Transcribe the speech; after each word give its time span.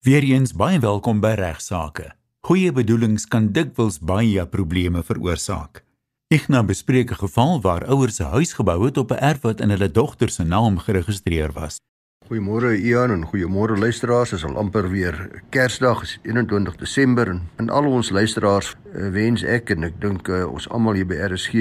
Weereens 0.00 0.54
baie 0.56 0.78
welkom 0.80 1.18
by 1.20 1.34
Regsake. 1.36 2.06
Goeie 2.48 2.70
bedoelings 2.72 3.26
kan 3.28 3.50
dikwels 3.52 3.98
baie 4.00 4.46
probleme 4.48 5.02
veroorsaak. 5.04 5.82
Igna 6.32 6.62
bespreek 6.64 7.10
'n 7.12 7.20
geval 7.20 7.60
waar 7.60 7.84
ouers 7.84 8.18
'n 8.20 8.32
huis 8.32 8.52
gebou 8.56 8.86
het 8.86 8.96
op 8.96 9.12
'n 9.12 9.20
erf 9.20 9.40
wat 9.42 9.60
in 9.60 9.68
hulle 9.68 9.90
dogter 9.90 10.30
se 10.30 10.42
naam 10.42 10.78
geregistreer 10.78 11.52
was. 11.52 11.76
Goeiemôre 12.28 12.80
Ian 12.80 13.10
en 13.10 13.26
goeiemôre 13.26 13.78
luisteraars. 13.78 14.30
Dit 14.30 14.38
is 14.38 14.44
al 14.44 14.56
amper 14.56 14.90
weer 14.90 15.42
Kersdag, 15.50 16.02
is 16.02 16.18
21 16.22 16.76
Desember 16.76 17.28
en 17.28 17.48
aan 17.56 17.68
al 17.68 17.84
ons 17.84 18.10
luisteraars 18.10 18.76
uh, 18.94 19.10
wens 19.10 19.42
ek 19.42 19.70
en 19.70 19.82
ek 19.82 20.00
dink 20.00 20.28
uh, 20.28 20.52
ons 20.52 20.68
almal 20.68 20.94
hier 20.94 21.06
by 21.06 21.16
RSG 21.16 21.52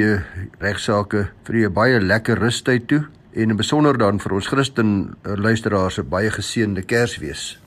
regsaake 0.60 1.32
vir 1.44 1.56
'n 1.56 1.74
baie 1.74 2.00
lekker 2.02 2.38
rustyd 2.38 2.88
toe 2.88 3.08
en 3.34 3.50
in 3.50 3.56
besonder 3.56 3.98
dan 3.98 4.20
vir 4.20 4.32
ons 4.32 4.48
Christen 4.48 5.16
uh, 5.24 5.36
luisteraars 5.36 6.00
'n 6.00 6.10
baie 6.10 6.32
geseënde 6.32 6.82
Kersfees 6.82 7.60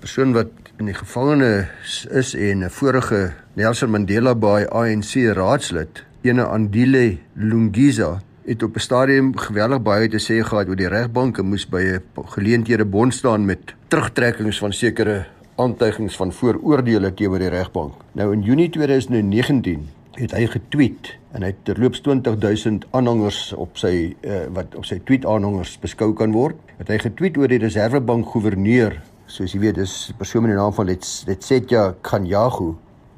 persoon 0.00 0.32
wat 0.36 0.52
in 0.78 0.90
die 0.90 0.96
gevangenis 0.96 2.06
is 2.10 2.34
en 2.34 2.64
'n 2.64 2.70
vorige 2.70 3.32
Nelson 3.54 3.90
Mandela 3.90 4.34
Bay 4.34 4.64
ANC 4.64 5.14
raadslid, 5.34 6.04
ene 6.22 6.44
Andile 6.44 7.18
Lungiza, 7.34 8.20
het 8.44 8.62
op 8.62 8.76
'n 8.76 8.80
stadium 8.80 9.36
geweldig 9.36 9.82
baie 9.82 10.08
te 10.08 10.18
sê 10.18 10.44
gehad 10.44 10.68
oor 10.68 10.76
die 10.76 10.88
regbanke 10.88 11.42
moes 11.42 11.66
by 11.68 11.82
'n 11.82 12.02
geleenthede 12.24 12.84
bond 12.84 13.14
staan 13.14 13.44
met 13.44 13.74
terugtrekkings 13.88 14.58
van 14.58 14.72
sekere 14.72 15.26
aantuigings 15.56 16.16
van 16.16 16.32
vooroordeele 16.32 17.14
teenoor 17.14 17.38
die 17.38 17.48
regbank. 17.48 17.94
Nou 18.12 18.32
in 18.32 18.42
Junie 18.42 18.70
2019 18.70 19.88
het 20.12 20.32
hy 20.32 20.46
getweet 20.46 21.16
en 21.32 21.42
hy 21.42 21.46
het 21.52 21.64
terloops 21.64 22.00
20000 22.00 22.86
aanhangers 22.90 23.52
op 23.52 23.76
sy 23.76 24.16
uh, 24.20 24.46
wat 24.52 24.74
op 24.74 24.84
sy 24.84 25.00
tweet 25.04 25.26
aanhangers 25.26 25.78
beskou 25.78 26.12
kan 26.12 26.32
word. 26.32 26.56
Het 26.76 26.88
hy 26.88 26.98
getweet 26.98 27.36
oor 27.36 27.48
die 27.48 27.58
Reservebank 27.58 28.26
gouverneur 28.32 29.00
soos 29.26 29.52
jy 29.54 29.60
weet, 29.60 29.74
dis 29.74 30.10
'n 30.10 30.16
persoon 30.18 30.42
met 30.42 30.50
die 30.52 30.58
naam 30.58 30.72
van 30.72 30.86
Letsetja 30.86 31.94
Kanyagu 32.02 32.76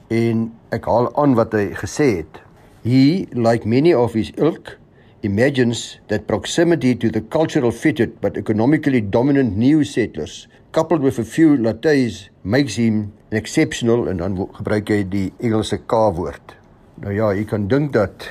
en 0.09 0.53
ek 0.73 0.85
haal 0.85 1.09
aan 1.17 1.35
wat 1.35 1.53
hy 1.53 1.75
gesê 1.75 2.25
het. 2.25 2.41
He, 2.83 3.29
like 3.33 3.67
many 3.67 3.93
of 3.95 4.15
his 4.15 4.33
ilk, 4.37 4.79
imagines 5.23 5.99
that 6.09 6.27
proximity 6.27 6.95
to 6.95 7.11
the 7.11 7.21
cultural 7.21 7.71
fitted 7.71 8.21
but 8.21 8.37
economically 8.37 9.01
dominant 9.01 9.57
new 9.57 9.85
settlers, 9.85 10.49
coupled 10.73 11.03
with 11.03 11.19
a 11.19 11.25
few 11.25 11.57
lattes, 11.57 12.29
makes 12.45 12.77
him 12.77 13.13
an 13.31 13.39
exceptional 13.39 14.09
en 14.09 14.17
dan 14.23 14.37
gebruik 14.37 14.89
hy 14.89 15.03
die 15.03 15.33
Engelse 15.41 15.81
K-woord. 15.87 16.55
Nou 17.03 17.13
ja, 17.13 17.33
jy 17.35 17.45
kan 17.45 17.69
dink 17.69 17.93
dat 17.93 18.29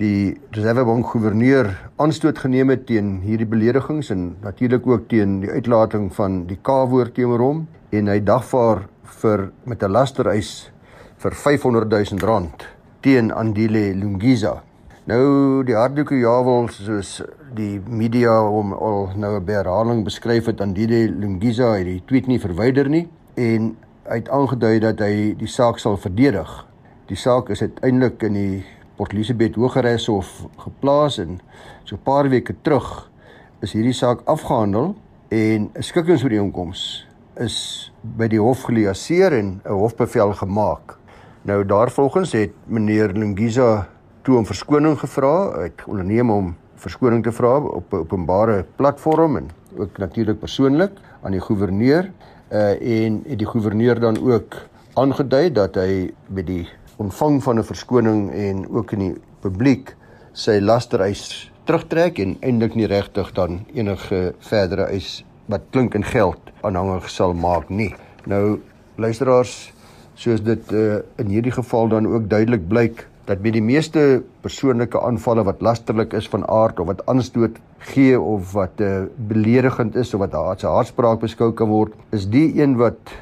die 0.00 0.40
Reservebank 0.56 1.10
gouverneur 1.12 1.68
aanstoot 2.00 2.38
geneem 2.40 2.70
het 2.72 2.86
teen 2.88 3.18
hierdie 3.26 3.48
beledigings 3.48 4.08
en 4.14 4.30
natuurlik 4.40 4.86
ook 4.88 5.08
teen 5.10 5.40
die 5.42 5.50
uitlating 5.52 6.08
van 6.16 6.46
die 6.48 6.56
K-woord 6.64 7.12
teenoor 7.18 7.44
hom 7.44 7.60
en 7.92 8.08
hy 8.08 8.16
dagvaar 8.24 8.86
vir 9.20 9.50
met 9.68 9.82
'n 9.82 9.92
lastereis 9.92 10.72
vir 11.18 11.32
500 11.34 11.90
000 11.90 12.24
rand 12.24 12.66
teen 13.00 13.30
Andile 13.32 13.94
Lungiza. 13.94 14.62
Nou 15.04 15.62
die 15.64 15.76
hardoeke 15.76 16.16
jawel 16.16 16.68
soos 16.68 17.22
die 17.54 17.80
media 17.86 18.40
hom 18.40 18.72
al 18.72 19.10
nou 19.16 19.40
'n 19.40 19.46
herhaling 19.46 20.04
beskryf 20.04 20.46
het 20.46 20.60
Andile 20.60 21.12
Lungiza 21.12 21.76
het 21.76 21.84
die 21.84 22.02
tweet 22.06 22.26
nie 22.26 22.40
verwyder 22.40 22.88
nie 22.88 23.08
en 23.36 23.76
hy 24.08 24.16
het 24.16 24.28
aangedui 24.28 24.80
dat 24.80 24.98
hy 24.98 25.34
die 25.38 25.48
saak 25.48 25.78
sal 25.78 25.96
verdedig. 25.96 26.66
Die 27.06 27.16
saak 27.16 27.50
is 27.50 27.60
uiteindelik 27.60 28.22
in 28.22 28.32
die 28.32 28.64
Port 29.02 29.16
Elizabeth 29.16 29.56
Hooggeregshof 29.58 30.28
geplaas 30.62 31.16
en 31.18 31.40
so 31.82 31.96
'n 31.96 32.02
paar 32.06 32.28
weke 32.30 32.54
terug 32.62 33.10
is 33.60 33.72
hierdie 33.72 33.92
saak 33.92 34.20
afgehandel 34.30 34.94
en 35.28 35.70
'n 35.74 35.82
skikkingsooreenkoms 35.82 37.06
is 37.36 37.90
by 38.00 38.28
die 38.28 38.38
hof 38.38 38.62
geliaseer 38.62 39.32
en 39.32 39.60
'n 39.64 39.72
hofbevel 39.72 40.32
gemaak. 40.32 40.98
Nou 41.42 41.66
daarvolgens 41.66 42.32
het 42.32 42.52
meneer 42.66 43.08
Lungiza 43.12 43.88
toe 44.22 44.36
om 44.36 44.46
verskoning 44.46 44.98
gevra. 44.98 45.64
Ek 45.64 45.82
onderneem 45.86 46.30
om 46.30 46.54
verskoning 46.76 47.24
te 47.24 47.32
vra 47.32 47.58
op 47.58 47.92
'n 47.92 47.96
openbare 47.96 48.64
platform 48.76 49.36
en 49.36 49.50
ook 49.78 49.98
natuurlik 49.98 50.38
persoonlik 50.38 50.92
aan 51.22 51.32
die 51.32 51.40
goewerneur 51.40 52.10
uh 52.52 53.02
en 53.04 53.22
het 53.26 53.38
die 53.38 53.46
goewerneur 53.46 54.00
dan 54.00 54.16
ook 54.18 54.54
aangedui 54.94 55.52
dat 55.52 55.74
hy 55.74 56.12
by 56.28 56.42
die 56.42 56.68
ontvang 57.02 57.42
van 57.42 57.58
'n 57.58 57.70
verskoning 57.72 58.30
en 58.30 58.66
ook 58.70 58.92
in 58.92 58.98
die 58.98 59.14
publiek 59.40 59.96
sy 60.32 60.60
lastereis 60.60 61.50
terugtrek 61.66 62.18
en 62.18 62.36
eintlik 62.40 62.74
nie 62.74 62.86
regtig 62.86 63.32
dan 63.32 63.60
enige 63.74 64.34
verdere 64.38 64.88
eis 64.90 65.24
wat 65.46 65.62
klink 65.70 65.94
in 65.94 66.04
geld 66.04 66.52
aanhangig 66.62 67.10
sal 67.10 67.34
maak 67.34 67.68
nie. 67.70 67.94
Nou 68.26 68.60
luisteraars, 68.96 69.72
soos 70.14 70.42
dit 70.42 70.72
uh, 70.72 71.00
in 71.18 71.26
hierdie 71.26 71.52
geval 71.52 71.88
dan 71.88 72.06
ook 72.06 72.28
duidelik 72.30 72.68
blyk 72.68 73.06
dat 73.26 73.42
by 73.42 73.52
die 73.54 73.62
meeste 73.62 74.22
persoonlike 74.42 74.98
aanvalle 74.98 75.44
wat 75.46 75.62
lasterlik 75.62 76.14
is 76.18 76.28
van 76.28 76.46
aard 76.50 76.80
of 76.82 76.86
wat 76.90 77.04
aanstoot 77.06 77.58
gee 77.92 78.18
of 78.20 78.52
wat 78.52 78.80
uh, 78.82 79.04
beledigend 79.16 79.96
is 79.96 80.14
of 80.14 80.20
wat 80.20 80.34
haat 80.38 80.60
se 80.60 80.66
haatspraak 80.66 81.22
beskou 81.22 81.52
kan 81.52 81.70
word, 81.70 81.94
is 82.10 82.26
die 82.30 82.50
een 82.60 82.76
wat 82.76 83.14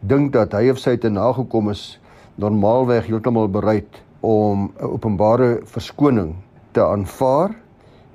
dink 0.00 0.32
dat 0.32 0.54
hy 0.54 0.68
of 0.70 0.78
sy 0.82 0.96
te 0.98 1.10
nagekom 1.10 1.70
is 1.70 1.98
normaalweg 2.34 3.06
heeltemal 3.06 3.48
bereid 3.48 4.02
om 4.20 4.72
'n 4.80 4.84
openbare 4.84 5.60
verskoning 5.64 6.34
te 6.72 6.80
aanvaar 6.80 7.50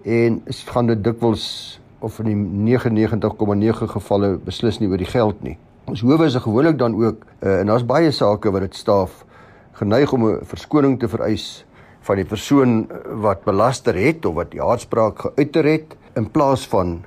en 0.03 0.41
gaan 0.45 0.87
dit 0.87 1.03
dikwels 1.03 1.79
of 1.99 2.19
in 2.19 2.25
die 2.25 2.77
99,9 2.77 3.87
gevalle 3.87 4.37
beslis 4.37 4.79
nie 4.79 4.89
oor 4.89 4.97
die 4.97 5.09
geld 5.09 5.43
nie. 5.43 5.57
Ons 5.85 6.01
howe 6.01 6.25
is 6.25 6.35
gewoonlik 6.35 6.77
dan 6.77 6.95
ook 6.95 7.25
uh, 7.41 7.59
en 7.59 7.65
daar's 7.65 7.85
baie 7.85 8.11
sake 8.11 8.51
wat 8.51 8.61
dit 8.61 8.75
staaf 8.75 9.25
geneig 9.71 10.13
om 10.13 10.25
'n 10.25 10.45
verskoning 10.45 10.99
te 10.99 11.07
vereis 11.07 11.65
van 12.01 12.15
die 12.15 12.25
persoon 12.25 12.87
wat 13.21 13.43
belaster 13.43 13.95
het 13.95 14.25
of 14.25 14.35
wat 14.35 14.51
die 14.51 14.61
haatspraak 14.61 15.19
geuiter 15.19 15.65
het 15.65 15.97
in 16.15 16.31
plaas 16.31 16.67
van 16.67 16.87
'n 16.87 17.05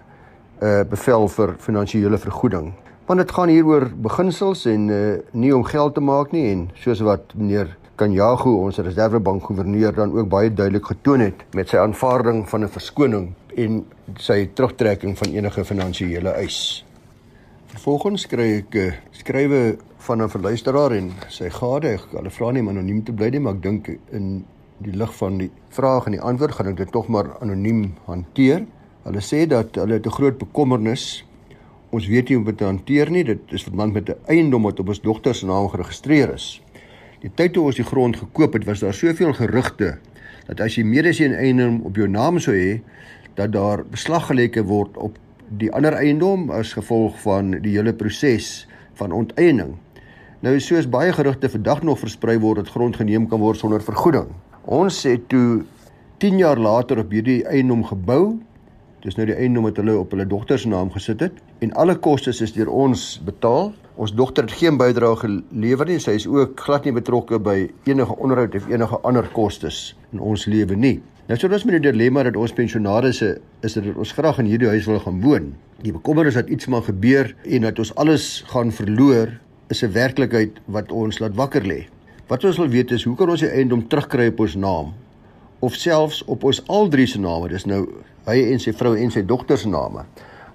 uh, 0.64 0.82
bevel 0.84 1.28
vir 1.28 1.54
finansiële 1.58 2.18
vergoeding 2.18 2.72
want 3.10 3.18
dit 3.18 3.32
gaan 3.34 3.50
hier 3.50 3.66
oor 3.66 3.88
beginsels 3.98 4.60
en 4.70 4.82
uh, 4.94 4.98
nie 5.34 5.50
om 5.50 5.64
geld 5.66 5.96
te 5.96 6.02
maak 6.04 6.30
nie 6.30 6.44
en 6.52 6.68
soos 6.78 7.00
wat 7.02 7.32
meneer 7.34 7.72
Kanyago 7.98 8.52
ons 8.62 8.78
Reservebank 8.78 9.48
gouverneur 9.48 9.96
dan 9.96 10.12
ook 10.14 10.28
baie 10.30 10.52
duidelik 10.54 10.86
getoon 10.92 11.24
het 11.24 11.42
met 11.58 11.72
sy 11.72 11.80
aanvaarding 11.82 12.44
van 12.48 12.62
'n 12.62 12.70
verskoning 12.70 13.24
en 13.56 13.80
sy 14.14 14.46
terugtrekking 14.54 15.18
van 15.18 15.34
enige 15.34 15.64
finansiële 15.64 16.30
eis. 16.38 16.84
Vervolgens 17.74 18.26
kry 18.30 18.62
ek 18.62 18.74
'n 18.74 18.78
uh, 18.78 18.92
skrywe 19.10 19.78
van 20.06 20.22
'n 20.22 20.30
verluisteraar 20.30 20.92
en 20.92 21.10
sy 21.28 21.50
gade, 21.50 21.88
ek 21.98 22.14
hulle 22.14 22.30
vra 22.30 22.52
nie 22.52 22.62
om 22.62 22.68
anoniem 22.68 23.02
te 23.02 23.12
bly 23.12 23.30
nie, 23.30 23.40
maar 23.40 23.54
ek 23.54 23.62
dink 23.62 23.88
in 24.12 24.44
die 24.78 24.94
lig 24.94 25.14
van 25.16 25.38
die 25.38 25.50
vraag 25.68 26.06
en 26.06 26.12
die 26.12 26.22
antwoord 26.22 26.54
gaan 26.54 26.70
ek 26.70 26.76
dit 26.76 26.92
tog 26.92 27.08
maar 27.08 27.26
anoniem 27.40 27.94
hanteer. 28.06 28.66
Hulle 29.02 29.20
sê 29.20 29.48
dat 29.48 29.74
hulle 29.74 29.98
'n 29.98 30.10
groot 30.10 30.38
bekommernis 30.38 31.24
Ons 31.90 32.06
weet 32.06 32.28
nie 32.28 32.36
hoe 32.36 32.44
om 32.44 32.50
dit 32.50 32.58
te 32.58 32.64
hanteer 32.68 33.10
nie. 33.10 33.24
Dit 33.26 33.52
is 33.56 33.66
verband 33.66 33.92
met 33.92 34.08
'n 34.08 34.18
eiendom 34.26 34.62
wat 34.62 34.80
op 34.80 34.88
ons 34.88 35.00
dogter 35.00 35.34
se 35.34 35.46
naam 35.46 35.68
geregistreer 35.68 36.34
is. 36.34 36.62
Die 37.20 37.30
tyd 37.34 37.52
toe 37.52 37.64
ons 37.64 37.76
die 37.76 37.84
grond 37.84 38.16
gekoop 38.16 38.52
het, 38.52 38.64
was 38.64 38.80
daar 38.80 38.94
soveel 38.94 39.32
gerugte 39.32 39.98
dat 40.46 40.60
as 40.60 40.74
jy 40.74 40.84
meer 40.84 41.06
as 41.08 41.18
een 41.18 41.34
eiendom 41.34 41.80
op 41.84 41.96
jou 41.96 42.08
naam 42.08 42.38
sou 42.38 42.54
hê, 42.54 42.80
dat 43.34 43.52
daar 43.52 43.84
beslag 43.84 44.26
gelê 44.30 44.48
word 44.64 44.96
op 44.96 45.18
die 45.58 45.70
ander 45.72 45.92
eiendom 45.92 46.50
as 46.50 46.72
gevolg 46.72 47.20
van 47.20 47.50
die 47.62 47.76
hele 47.76 47.92
proses 47.92 48.66
van 48.94 49.12
onteiening. 49.12 49.76
Nou 50.40 50.60
soos 50.60 50.88
baie 50.88 51.12
gerugte 51.12 51.48
vandag 51.48 51.82
nog 51.82 51.98
versprei 51.98 52.38
word 52.38 52.56
dat 52.56 52.68
grond 52.68 52.96
geneem 52.96 53.28
kan 53.28 53.40
word 53.40 53.58
sonder 53.58 53.82
vergoeding. 53.82 54.30
Ons 54.64 55.02
het 55.02 55.28
toe 55.28 55.64
10 56.18 56.38
jaar 56.38 56.58
later 56.58 56.98
op 56.98 57.10
hierdie 57.10 57.44
eiendom 57.44 57.84
gebou 57.84 58.38
Dis 59.00 59.16
nou 59.16 59.24
die 59.24 59.32
eiendom 59.32 59.64
wat 59.64 59.78
hulle 59.80 59.94
op 59.96 60.10
hulle 60.12 60.26
dogter 60.28 60.58
se 60.60 60.68
naam 60.68 60.90
gesit 60.92 61.22
het 61.24 61.38
en 61.64 61.70
alle 61.80 61.94
kostes 62.04 62.42
is 62.44 62.52
deur 62.52 62.68
ons 62.68 63.14
betaal. 63.24 63.70
Ons 63.96 64.12
dogter 64.12 64.44
het 64.44 64.52
geen 64.60 64.76
bydrae 64.80 65.16
gelewer 65.22 65.88
nie. 65.88 65.96
Sy 66.04 66.18
is 66.18 66.26
ook 66.28 66.60
glad 66.60 66.84
nie 66.84 66.92
betrokke 66.92 67.40
by 67.40 67.56
enige 67.88 68.18
onderhoud 68.20 68.58
of 68.60 68.68
enige 68.68 69.00
ander 69.08 69.24
kostes 69.32 69.80
in 70.12 70.20
ons 70.20 70.44
lewe 70.52 70.76
nie. 70.76 70.98
Nou 71.30 71.38
so 71.40 71.48
dis 71.48 71.64
met 71.64 71.78
die 71.78 71.86
dilemma 71.88 72.26
dat 72.28 72.36
ons 72.36 72.52
pensionaarsse 72.52 73.32
is 73.64 73.78
dat 73.78 73.88
ons 73.94 74.12
graag 74.18 74.42
in 74.44 74.52
hierdie 74.52 74.68
huis 74.68 74.88
wil 74.90 75.00
gaan 75.00 75.24
woon. 75.24 75.52
Die 75.80 75.96
bekommernis 75.96 76.36
dat 76.36 76.52
iets 76.52 76.68
maar 76.68 76.84
gebeur 76.84 77.32
en 77.48 77.64
dat 77.70 77.80
ons 77.80 77.94
alles 77.96 78.30
gaan 78.52 78.68
verloor 78.68 79.32
is 79.72 79.80
'n 79.82 79.96
werklikheid 79.96 80.60
wat 80.66 80.92
ons 80.92 81.24
laat 81.24 81.36
wakker 81.40 81.64
lê. 81.64 81.86
Wat 82.28 82.44
ons 82.44 82.58
wil 82.58 82.68
weet 82.68 82.90
is 82.90 83.04
hoe 83.04 83.16
kan 83.16 83.30
ons 83.30 83.40
die 83.40 83.48
eiendom 83.48 83.88
terugkry 83.88 84.28
op 84.28 84.40
ons 84.40 84.56
naam 84.56 84.92
of 85.60 85.74
selfs 85.74 86.22
op 86.24 86.44
ons 86.44 86.62
al 86.66 86.88
drie 86.88 87.06
se 87.06 87.20
name. 87.20 87.48
Dis 87.48 87.66
nou 87.68 87.86
hy 88.26 88.36
en 88.52 88.60
sy 88.60 88.72
vrou 88.76 88.94
en 88.96 89.10
sy 89.12 89.22
dogter 89.26 89.58
se 89.58 89.68
name. 89.68 90.04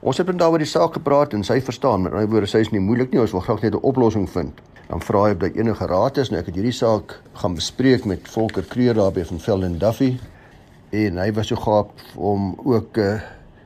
Ons 0.06 0.18
het 0.22 0.30
daaroor 0.30 0.62
die 0.62 0.70
saak 0.70 1.00
gepraat 1.00 1.34
en 1.34 1.44
sy 1.44 1.58
verstaan. 1.66 2.04
Met 2.06 2.14
ander 2.14 2.30
woorde, 2.30 2.50
sy 2.50 2.62
is 2.62 2.72
nie 2.74 2.82
moeilik 2.84 3.12
nie. 3.12 3.22
Ons 3.22 3.34
wil 3.34 3.42
graag 3.42 3.62
net 3.62 3.74
'n 3.74 3.82
oplossing 3.82 4.30
vind. 4.30 4.62
Dan 4.88 5.02
vra 5.02 5.24
hy 5.26 5.32
of 5.32 5.38
daar 5.38 5.56
enige 5.56 5.86
raad 5.86 6.18
is. 6.18 6.30
Nou 6.30 6.40
ek 6.40 6.46
het 6.46 6.56
hierdie 6.56 6.72
saak 6.72 7.22
gaan 7.34 7.56
bespreek 7.56 8.06
met 8.06 8.28
Volker 8.30 8.64
Kreer 8.64 8.94
daar 8.94 9.12
by 9.12 9.24
van 9.24 9.40
Velden 9.40 9.80
Duffy 9.80 10.18
en 10.92 11.18
hy 11.18 11.32
was 11.34 11.48
so 11.48 11.56
gaaf 11.56 11.88
om 12.16 12.56
ook 12.64 12.98
uh, 12.98 13.20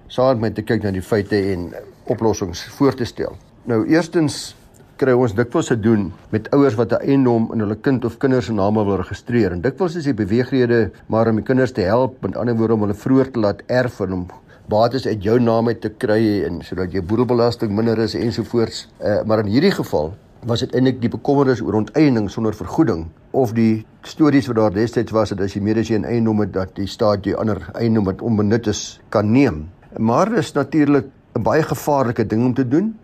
saam 0.07 0.39
met 0.39 0.41
my 0.41 0.49
te 0.55 0.61
kyk 0.61 0.83
na 0.83 0.91
die 0.91 1.01
feite 1.01 1.37
en 1.53 1.73
oplossings 2.09 2.63
voor 2.63 2.95
te 2.95 3.05
stel. 3.05 3.35
Nou 3.63 3.85
eerstens 3.87 4.55
kry 4.99 5.13
ons 5.15 5.31
dikwels 5.31 5.69
te 5.71 5.77
doen 5.79 6.09
met 6.33 6.49
ouers 6.55 6.75
wat 6.75 6.91
'n 6.91 7.03
eiendom 7.07 7.49
in 7.53 7.59
hulle 7.63 7.75
kind 7.75 8.05
of 8.05 8.17
kinders 8.17 8.45
se 8.45 8.53
name 8.53 8.83
wil 8.83 8.97
registreer. 8.97 9.51
En 9.51 9.61
dikwels 9.61 9.95
is 9.95 10.03
die 10.03 10.13
beweegrede 10.13 10.91
maar 11.07 11.29
om 11.29 11.35
die 11.35 11.43
kinders 11.43 11.71
te 11.71 11.81
help, 11.81 12.21
met 12.21 12.35
ander 12.35 12.55
woorde 12.55 12.73
om 12.73 12.81
hulle 12.81 12.93
vroeër 12.93 13.31
te 13.31 13.39
laat 13.39 13.61
erf 13.67 13.99
en 13.99 14.13
om 14.13 14.27
bates 14.67 15.07
uit 15.07 15.23
jou 15.23 15.39
naam 15.39 15.67
uit 15.67 15.81
te 15.81 15.89
kry 15.89 16.43
en 16.43 16.61
sodat 16.61 16.91
jou 16.91 17.01
boedelbelasting 17.01 17.71
minder 17.71 17.97
is 17.99 18.13
ensovoorts. 18.13 18.89
Uh, 19.01 19.23
maar 19.25 19.39
in 19.39 19.45
hierdie 19.45 19.71
geval 19.71 20.13
was 20.45 20.59
dit 20.59 20.75
eintlik 20.75 21.01
die 21.01 21.09
bekommernis 21.09 21.61
oor 21.61 21.73
onteiening 21.73 22.29
sonder 22.29 22.53
vergoeding 22.53 23.07
of 23.31 23.53
die 23.53 23.85
stories 24.01 24.47
wat 24.47 24.55
daar 24.55 24.73
destyds 24.73 25.11
was 25.11 25.29
dat 25.29 25.41
as 25.41 25.53
jy 25.53 25.61
meer 25.61 25.79
as 25.79 25.89
een 25.89 26.05
eiendom 26.05 26.39
het 26.39 26.53
dat 26.53 26.75
die 26.75 26.87
staat 26.87 27.25
jy 27.25 27.33
ander 27.33 27.69
eiendom 27.73 28.03
wat 28.03 28.21
onbenut 28.21 28.67
is 28.67 28.99
kan 29.09 29.31
neem. 29.31 29.69
Maar 29.97 30.29
dis 30.29 30.51
natuurlik 30.53 31.05
'n 31.35 31.43
baie 31.43 31.63
gevaarlike 31.63 32.25
ding 32.25 32.45
om 32.45 32.53
te 32.53 32.67
doen. 32.67 32.95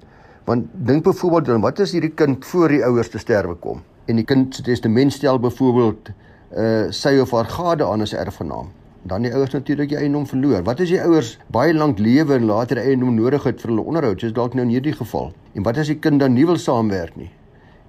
Want 0.45 0.65
dink 0.73 1.03
byvoorbeeld 1.03 1.45
dan 1.45 1.61
wat 1.61 1.79
as 1.81 1.91
hierdie 1.95 2.13
kind 2.13 2.45
voor 2.45 2.69
die 2.69 2.83
ouers 2.85 3.09
te 3.09 3.17
sterwe 3.17 3.55
kom 3.57 3.79
en 4.05 4.19
die 4.19 4.25
kind 4.29 4.53
se 4.53 4.61
testament 4.61 5.13
stel 5.13 5.39
byvoorbeeld 5.41 6.11
uh 6.55 6.91
sy 6.93 7.15
of 7.19 7.31
haar 7.33 7.47
gade 7.49 7.85
aan 7.85 8.05
as 8.05 8.13
erfgenaam. 8.13 8.67
Dan 9.09 9.25
die 9.25 9.31
ouers 9.33 9.53
natuurlik 9.53 9.89
die 9.89 9.97
eiendom 9.97 10.27
verloor. 10.29 10.61
Wat 10.65 10.79
as 10.81 10.91
die 10.93 11.01
ouers 11.01 11.31
baie 11.53 11.73
lank 11.73 11.97
lewe 11.99 12.37
en 12.37 12.45
later 12.45 12.77
eiendom 12.77 13.15
nodig 13.17 13.43
het 13.43 13.61
vir 13.61 13.73
hulle 13.73 13.85
onderhoud, 13.89 14.21
soos 14.21 14.33
dalk 14.37 14.53
nou 14.53 14.65
in 14.65 14.73
hierdie 14.73 14.93
geval? 14.93 15.31
En 15.57 15.65
wat 15.65 15.81
as 15.81 15.89
die 15.89 15.97
kind 16.01 16.21
dan 16.21 16.37
nie 16.37 16.45
wil 16.45 16.61
saamwerk 16.61 17.17
nie? 17.17 17.31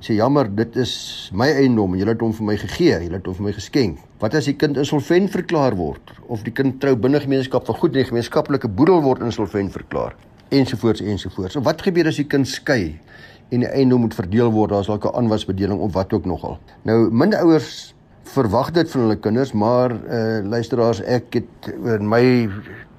sê 0.01 0.13
jammer, 0.17 0.49
dit 0.53 0.77
is 0.77 0.93
my 1.33 1.49
eiendom 1.57 1.95
en 1.95 2.01
julle 2.01 2.13
het 2.13 2.21
hom 2.21 2.33
vir 2.37 2.47
my 2.47 2.57
gegee, 2.61 2.99
julle 3.05 3.17
het 3.17 3.29
hom 3.29 3.37
vir 3.39 3.47
my 3.47 3.53
geskenk. 3.57 4.01
Wat 4.21 4.37
as 4.37 4.49
die 4.49 4.57
kind 4.61 4.77
insolvent 4.77 5.33
verklaar 5.33 5.77
word 5.77 6.13
of 6.29 6.45
die 6.45 6.53
kind 6.53 6.81
trou 6.81 6.93
binne 7.01 7.21
gemeenskap 7.21 7.69
van 7.69 7.81
goed 7.81 7.97
en 7.97 8.09
gemeenskaplike 8.11 8.69
boedel 8.69 9.01
word 9.05 9.25
insolvent 9.25 9.73
verklaar 9.77 10.17
ensovoorts 10.49 11.01
ensovoorts. 11.01 11.57
En 11.57 11.63
wat 11.63 11.83
gebeur 11.83 12.07
as 12.07 12.17
die 12.17 12.27
kind 12.27 12.49
skei 12.49 12.99
en 13.49 13.63
die 13.63 13.69
eiendom 13.69 14.01
moet 14.01 14.15
verdeel 14.15 14.51
word, 14.53 14.71
daar's 14.71 14.87
dalk 14.87 15.05
'n 15.05 15.17
aanwasbedeling 15.17 15.81
of 15.81 15.93
wat 15.93 16.13
ook 16.13 16.25
nogal. 16.25 16.59
Nou 16.83 17.11
minder 17.11 17.39
ouers 17.39 17.95
verwag 18.23 18.71
dit 18.71 18.91
van 18.91 19.01
hulle 19.01 19.17
kinders, 19.17 19.53
maar 19.53 19.93
uh 19.93 20.45
luisteraars, 20.45 21.03
ek 21.03 21.35
het 21.35 21.75
in 21.85 22.09
my 22.09 22.51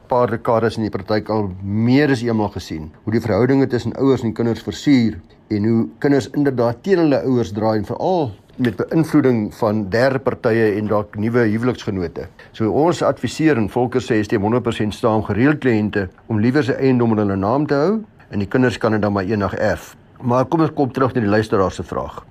paar 0.07 0.29
dekades 0.31 0.77
in 0.77 0.88
die 0.88 0.91
praktyk 0.94 1.29
al 1.29 1.49
meer 1.63 2.11
as 2.13 2.23
eenmal 2.23 2.49
gesien 2.53 2.88
hoe 3.03 3.13
die 3.15 3.23
verhoudinge 3.23 3.67
tussen 3.67 3.95
ouers 3.99 4.23
en 4.23 4.33
kinders 4.33 4.63
versuur 4.63 5.17
en 5.53 5.67
hoe 5.67 5.88
kinders 6.03 6.29
inderdaad 6.29 6.83
teen 6.83 7.01
hulle 7.03 7.19
ouers 7.27 7.51
draai 7.55 7.77
en 7.81 7.88
veral 7.89 8.31
met 8.57 8.75
beïnvloeding 8.75 9.54
van 9.54 9.83
derde 9.89 10.19
partye 10.19 10.71
en 10.80 10.88
dalk 10.89 11.15
nuwe 11.21 11.44
huweliksgenote. 11.45 12.25
So 12.57 12.71
ons 12.74 13.04
adviseer 13.06 13.59
en 13.59 13.69
Volker 13.69 14.01
sê 14.01 14.18
stem 14.25 14.45
100% 14.45 14.95
staan 14.98 15.25
gereeld 15.27 15.62
kliënte 15.62 16.07
om 16.25 16.42
liewer 16.42 16.65
sy 16.65 16.74
eiendom 16.81 17.13
in 17.13 17.21
hulle 17.21 17.38
naam 17.38 17.68
te 17.69 17.77
hou 17.77 17.92
en 18.30 18.42
die 18.42 18.50
kinders 18.50 18.80
kan 18.81 18.98
dit 18.98 19.04
dan 19.04 19.13
maar 19.13 19.30
eendag 19.30 19.54
erf. 19.62 19.94
Maar 20.21 20.48
kom 20.50 20.65
ons 20.65 20.74
kom 20.74 20.89
terug 20.92 21.13
na 21.13 21.21
die 21.21 21.30
luisteraar 21.30 21.71
se 21.71 21.86
vraag. 21.86 22.24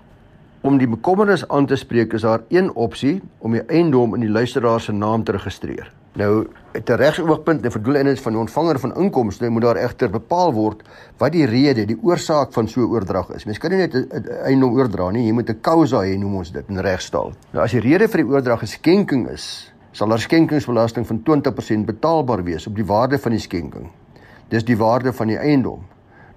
Om 0.67 0.81
die 0.83 0.91
bekommernis 0.91 1.47
aan 1.49 1.69
te 1.71 1.79
spreek 1.79 2.17
is 2.19 2.27
daar 2.27 2.43
een 2.51 2.73
opsie 2.75 3.21
om 3.39 3.55
die 3.55 3.63
eiendom 3.71 4.19
in 4.19 4.27
die 4.27 4.33
luisteraar 4.33 4.83
se 4.83 4.93
naam 4.93 5.25
te 5.25 5.37
registreer. 5.37 5.93
Nou, 6.17 6.47
uit 6.73 6.91
'n 6.91 6.93
regsoogpunt 6.93 7.65
en 7.65 7.71
verdoeleindes 7.71 8.21
van 8.21 8.33
die 8.33 8.41
ontvanger 8.41 8.79
van 8.79 8.97
inkomste 8.97 9.49
moet 9.49 9.63
daar 9.63 9.77
egter 9.77 10.11
bepaal 10.11 10.53
word 10.53 10.83
wat 11.17 11.33
die 11.33 11.47
rede, 11.47 11.85
die 11.85 11.99
oorsaak 12.03 12.53
van 12.53 12.69
so 12.69 12.81
'n 12.81 12.91
oordrag 12.91 13.31
is. 13.35 13.45
Mens 13.45 13.59
kan 13.59 13.71
nie 13.71 13.79
net 13.79 13.95
'n 13.95 14.29
eiendom 14.45 14.73
oordra 14.73 15.11
nie, 15.11 15.27
jy 15.27 15.33
moet 15.33 15.51
'n 15.51 15.61
causa 15.61 16.01
hê, 16.01 16.19
noem 16.19 16.35
ons 16.35 16.53
dit 16.53 16.65
in 16.69 16.79
regstaal. 16.79 17.33
Nou 17.51 17.65
as 17.65 17.71
die 17.71 17.81
rede 17.81 18.09
vir 18.09 18.23
die 18.23 18.31
oordrag 18.33 18.63
'n 18.63 18.67
skenking 18.67 19.29
is, 19.29 19.73
sal 19.93 20.09
daar 20.09 20.19
skenkingsbelasting 20.19 21.07
van 21.07 21.23
20% 21.23 21.87
betaalbaar 21.87 22.45
wees 22.45 22.67
op 22.67 22.75
die 22.75 22.87
waarde 22.87 23.19
van 23.19 23.33
die 23.33 23.41
skenking. 23.41 23.91
Dis 24.49 24.65
die 24.65 24.77
waarde 24.77 25.13
van 25.13 25.27
die 25.27 25.39
eiendom. 25.39 25.85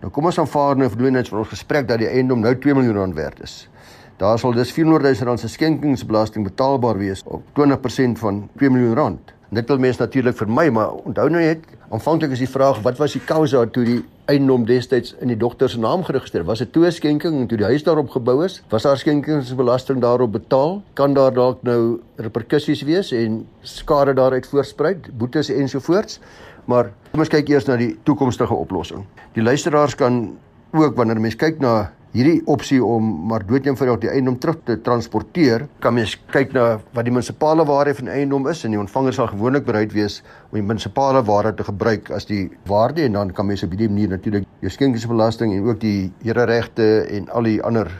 Nou 0.01 0.11
kom 0.11 0.25
ons 0.25 0.39
aanvaar 0.39 0.77
nou 0.77 0.89
verdoeleindes 0.89 1.29
van 1.29 1.39
ons 1.39 1.47
gesprek 1.47 1.87
dat 1.87 1.97
die 1.97 2.07
eiendom 2.07 2.39
nou 2.39 2.57
2 2.57 2.73
miljoen 2.73 2.95
rand 2.95 3.13
werd 3.15 3.41
is. 3.41 3.69
Daar 4.17 4.39
sal 4.39 4.51
dus 4.51 4.71
400 4.71 5.03
000 5.03 5.25
rand 5.25 5.39
se 5.39 5.47
skenkingsbelasting 5.47 6.43
betaalbaar 6.43 6.97
wees 6.97 7.23
op 7.23 7.43
20% 7.53 8.19
van 8.19 8.49
2 8.57 8.69
miljoen 8.69 8.95
rand. 8.95 9.38
Dit 9.49 9.67
wil 9.67 9.79
mense 9.81 10.01
natuurlik 10.01 10.35
vermy, 10.37 10.67
maar 10.69 10.91
onthou 11.09 11.25
nou 11.29 11.41
net, 11.41 11.63
aanvanklik 11.89 12.35
is 12.35 12.41
die 12.43 12.49
vraag 12.49 12.83
wat 12.85 12.99
was 13.01 13.15
die 13.17 13.21
causa 13.25 13.63
toe 13.65 13.81
die 13.87 14.01
eiendom 14.29 14.67
destyds 14.69 15.15
in 15.23 15.31
die 15.31 15.37
dogter 15.41 15.71
se 15.73 15.79
naam 15.81 16.03
geregistreer? 16.05 16.45
Was 16.45 16.61
dit 16.61 16.71
toe 16.71 16.85
'n 16.85 16.91
skenking 16.91 17.39
en 17.39 17.47
toe 17.47 17.57
die 17.57 17.65
huis 17.65 17.83
daarop 17.83 18.09
gebou 18.09 18.45
is? 18.45 18.61
Was 18.69 18.83
daar 18.83 18.97
skenkingsbelasting 18.97 20.01
daarop 20.01 20.31
betaal? 20.31 20.83
Kan 20.93 21.13
daar 21.13 21.33
dalk 21.33 21.63
nou 21.63 21.99
reperkusies 22.15 22.81
wees 22.81 23.11
en 23.11 23.47
skade 23.61 24.13
daaruit 24.13 24.47
voorspruit, 24.47 25.17
boetes 25.17 25.49
ensovoorts? 25.49 26.19
Maar 26.65 26.91
kom 27.11 27.19
ons 27.19 27.29
kyk 27.29 27.49
eers 27.49 27.65
na 27.65 27.75
die 27.75 27.97
toekomstige 28.03 28.53
oplossing. 28.53 29.05
Die 29.33 29.43
luisteraars 29.43 29.95
kan 29.95 30.37
ook 30.71 30.95
wanneer 30.95 31.19
mense 31.21 31.37
kyk 31.39 31.59
na 31.63 31.89
hierdie 32.13 32.39
opsie 32.49 32.79
om 32.81 33.05
maar 33.29 33.43
dood 33.45 33.67
eenvoudig 33.69 33.99
die 34.01 34.09
eiendom 34.09 34.39
terug 34.41 34.57
te 34.65 34.79
transporteer, 34.81 35.67
kan 35.83 35.93
mens 35.93 36.15
kyk 36.33 36.55
na 36.57 36.63
wat 36.95 37.05
die 37.05 37.13
munisipale 37.13 37.65
waarde 37.69 37.93
van 37.99 38.09
eiendom 38.09 38.47
is 38.49 38.63
en 38.65 38.73
die 38.73 38.81
ontvanger 38.81 39.13
sal 39.13 39.29
gewoonlik 39.29 39.67
bereid 39.67 39.93
wees 39.93 40.19
om 40.49 40.57
die 40.57 40.65
munisipale 40.65 41.21
waarde 41.27 41.53
te 41.59 41.67
gebruik 41.67 42.09
as 42.15 42.25
die 42.29 42.47
waarde 42.69 43.05
en 43.05 43.17
dan 43.19 43.33
kan 43.37 43.45
mens 43.49 43.63
op 43.65 43.75
hierdie 43.75 43.91
manier 43.91 44.15
natuurlik 44.15 44.47
jou 44.63 44.73
skenkingsbelasting 44.73 45.53
en 45.53 45.69
ook 45.69 45.81
die 45.83 46.09
hereregte 46.25 46.89
en 47.13 47.29
al 47.29 47.45
die 47.45 47.59
ander 47.61 47.91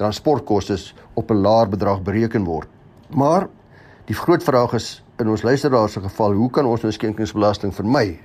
transportkoste 0.00 0.78
op 1.14 1.30
'n 1.30 1.42
laer 1.44 1.68
bedrag 1.68 2.02
bereken 2.02 2.44
word. 2.44 2.68
Maar 3.14 3.48
die 4.06 4.16
groot 4.16 4.42
vraag 4.42 4.72
is 4.74 5.02
in 5.18 5.28
ons 5.28 5.42
luisteraars 5.42 5.92
se 5.92 6.00
geval, 6.00 6.32
hoe 6.32 6.50
kan 6.50 6.66
ons 6.66 6.82
nou 6.82 6.92
skenkingsbelasting 6.92 7.74
vermy? 7.74 8.18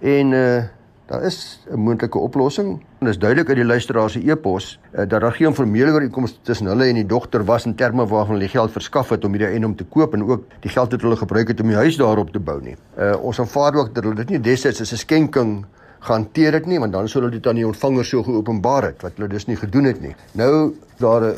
En 0.00 0.32
uh 0.32 0.62
Daar 1.08 1.22
is 1.22 1.60
'n 1.70 1.78
moontlike 1.78 2.18
oplossing. 2.18 2.80
Dit 2.98 3.08
is 3.08 3.18
duidelik 3.18 3.48
uit 3.48 3.56
die 3.56 3.64
luisteraar 3.64 4.10
se 4.10 4.30
e-pos 4.30 4.80
uh, 4.92 4.98
dat 5.08 5.20
daar 5.20 5.32
geen 5.32 5.54
formele 5.54 5.92
ooreenkoms 5.92 6.38
tussen 6.42 6.66
hulle 6.66 6.84
en 6.84 6.94
die 6.94 7.06
dogter 7.06 7.44
was 7.44 7.64
in 7.64 7.74
terme 7.74 8.06
waarvan 8.06 8.34
hulle 8.34 8.48
geld 8.48 8.70
verskaf 8.70 9.08
het 9.08 9.24
om 9.24 9.30
hierdie 9.30 9.48
eiendom 9.48 9.76
te 9.76 9.84
koop 9.84 10.12
en 10.14 10.24
ook 10.24 10.44
die 10.60 10.70
geld 10.70 10.92
het 10.92 11.00
hulle 11.00 11.16
gebruik 11.16 11.48
het 11.48 11.60
om 11.60 11.66
die 11.66 11.76
huis 11.76 11.96
daarop 11.96 12.30
te 12.30 12.38
bou 12.38 12.60
nie. 12.62 12.76
Uh, 12.98 13.16
ons 13.22 13.40
aanvaar 13.40 13.74
ook 13.74 13.94
dat 13.94 14.04
hulle 14.04 14.16
dit 14.16 14.28
nie 14.28 14.40
destyds 14.40 14.80
as 14.80 14.92
'n 14.92 14.96
skenking 14.96 15.64
gehanteer 15.98 16.52
het 16.52 16.66
nie, 16.66 16.78
want 16.78 16.92
dan 16.92 17.08
sou 17.08 17.22
hulle 17.22 17.34
dit 17.34 17.46
aan 17.46 17.56
die 17.56 17.66
ontvanger 17.66 18.04
so 18.04 18.22
geopenbaar 18.22 18.82
het 18.82 19.02
wat 19.02 19.12
hulle 19.16 19.28
dus 19.28 19.46
nie 19.46 19.56
gedoen 19.56 19.84
het 19.84 20.00
nie. 20.00 20.14
Nou 20.32 20.74
daar 20.98 21.22
'n 21.22 21.36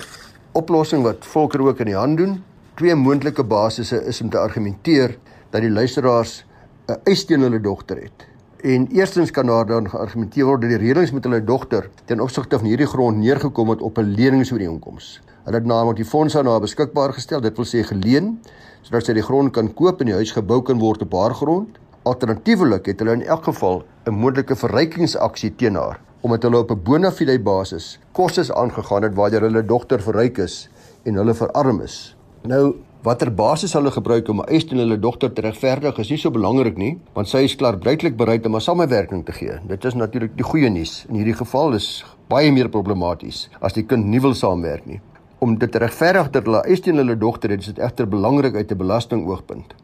oplossing 0.52 1.02
wat 1.02 1.26
volker 1.26 1.60
ook 1.60 1.78
in 1.78 1.86
die 1.86 1.96
hand 1.96 2.16
doen. 2.16 2.42
Twee 2.74 2.94
moontlike 2.94 3.44
basisse 3.44 4.04
is 4.04 4.20
om 4.20 4.30
te 4.30 4.38
argumenteer 4.38 5.16
dat 5.50 5.60
die 5.60 5.70
luisteraars 5.70 6.44
'n 6.88 6.98
eis 7.04 7.24
teen 7.24 7.40
hulle 7.40 7.60
dogter 7.60 7.96
het 7.96 8.29
En 8.60 8.86
eerstens 8.92 9.30
kan 9.30 9.46
daar 9.46 9.66
dan 9.66 9.88
geargumenteer 9.88 10.44
word 10.44 10.60
dat 10.60 10.70
die 10.70 10.78
redings 10.78 11.14
met 11.16 11.24
hulle 11.24 11.44
dogter 11.44 11.86
ten 12.04 12.20
opsigte 12.20 12.58
van 12.58 12.68
hierdie 12.68 12.86
grond 12.86 13.16
neergekom 13.16 13.70
het 13.72 13.80
op 13.80 13.98
'n 13.98 14.12
leningsooreenkoms. 14.18 15.20
Hulle 15.44 15.56
het 15.56 15.66
naamlik 15.66 15.96
die 15.96 16.04
fonds 16.04 16.36
aan 16.36 16.46
haar 16.46 16.60
beskikbaar 16.60 17.12
gestel, 17.12 17.40
dit 17.40 17.56
wil 17.56 17.64
sê 17.64 17.86
geleen, 17.86 18.40
sodat 18.82 19.04
sy 19.04 19.12
die 19.12 19.22
grond 19.22 19.52
kan 19.52 19.74
koop 19.74 20.00
en 20.00 20.06
die 20.06 20.14
huis 20.14 20.32
gebou 20.32 20.62
kan 20.62 20.78
word 20.78 21.02
op 21.02 21.12
haar 21.12 21.34
grond. 21.34 21.78
Alternatiefelik 22.02 22.86
het 22.86 22.98
hulle 22.98 23.12
in 23.12 23.22
elk 23.22 23.44
geval 23.44 23.82
'n 24.04 24.14
moontlike 24.14 24.56
verrykingsaksie 24.56 25.56
teen 25.56 25.74
haar 25.74 26.00
omdat 26.20 26.42
hulle 26.42 26.58
op 26.58 26.70
'n 26.70 26.82
bona 26.82 27.10
fide 27.12 27.40
basis 27.40 27.98
kostes 28.12 28.52
aangegaan 28.52 29.02
het 29.02 29.14
waardeur 29.14 29.40
hulle 29.40 29.64
dogter 29.64 30.00
verryk 30.00 30.38
is 30.38 30.68
en 31.02 31.14
hulle 31.14 31.34
verarm 31.34 31.80
is. 31.80 32.16
Nou 32.42 32.74
Watter 33.00 33.30
basis 33.32 33.72
hulle 33.72 33.88
gebruik 33.88 34.26
om 34.28 34.40
'n 34.42 34.50
eis 34.52 34.66
teen 34.68 34.78
hulle 34.78 34.98
dogter 35.00 35.32
te 35.32 35.40
regverdig 35.40 35.98
is 35.98 36.10
nie 36.10 36.18
so 36.18 36.30
belangrik 36.30 36.76
nie, 36.76 36.98
want 37.14 37.28
sy 37.28 37.38
is 37.44 37.56
klaar 37.56 37.78
blyklik 37.78 38.16
bereid 38.16 38.46
om 38.46 38.56
'n 38.56 38.60
samewerking 38.60 39.24
te 39.24 39.32
gee. 39.32 39.56
Dit 39.66 39.84
is 39.84 39.94
natuurlik 39.94 40.36
die 40.36 40.44
goeie 40.44 40.68
nuus. 40.68 41.06
In 41.08 41.14
hierdie 41.14 41.36
geval 41.36 41.72
is 41.74 42.04
baie 42.28 42.52
meer 42.52 42.68
problematies 42.68 43.48
as 43.62 43.72
die 43.72 43.84
kind 43.84 44.04
nie 44.04 44.20
wil 44.20 44.34
saamwerk 44.34 44.86
nie. 44.86 45.00
Om 45.38 45.58
dit 45.58 45.72
te 45.72 45.78
regverdig 45.78 46.30
dat 46.30 46.44
hulle 46.44 46.62
eis 46.66 46.80
teen 46.80 46.96
hulle 46.96 47.16
dogter 47.16 47.50
het, 47.50 47.60
is 47.60 47.66
dit 47.66 47.78
egter 47.78 48.06
belangrik 48.06 48.54
uit 48.54 48.70
'n 48.70 48.76
belastingoogpunt. 48.76 49.74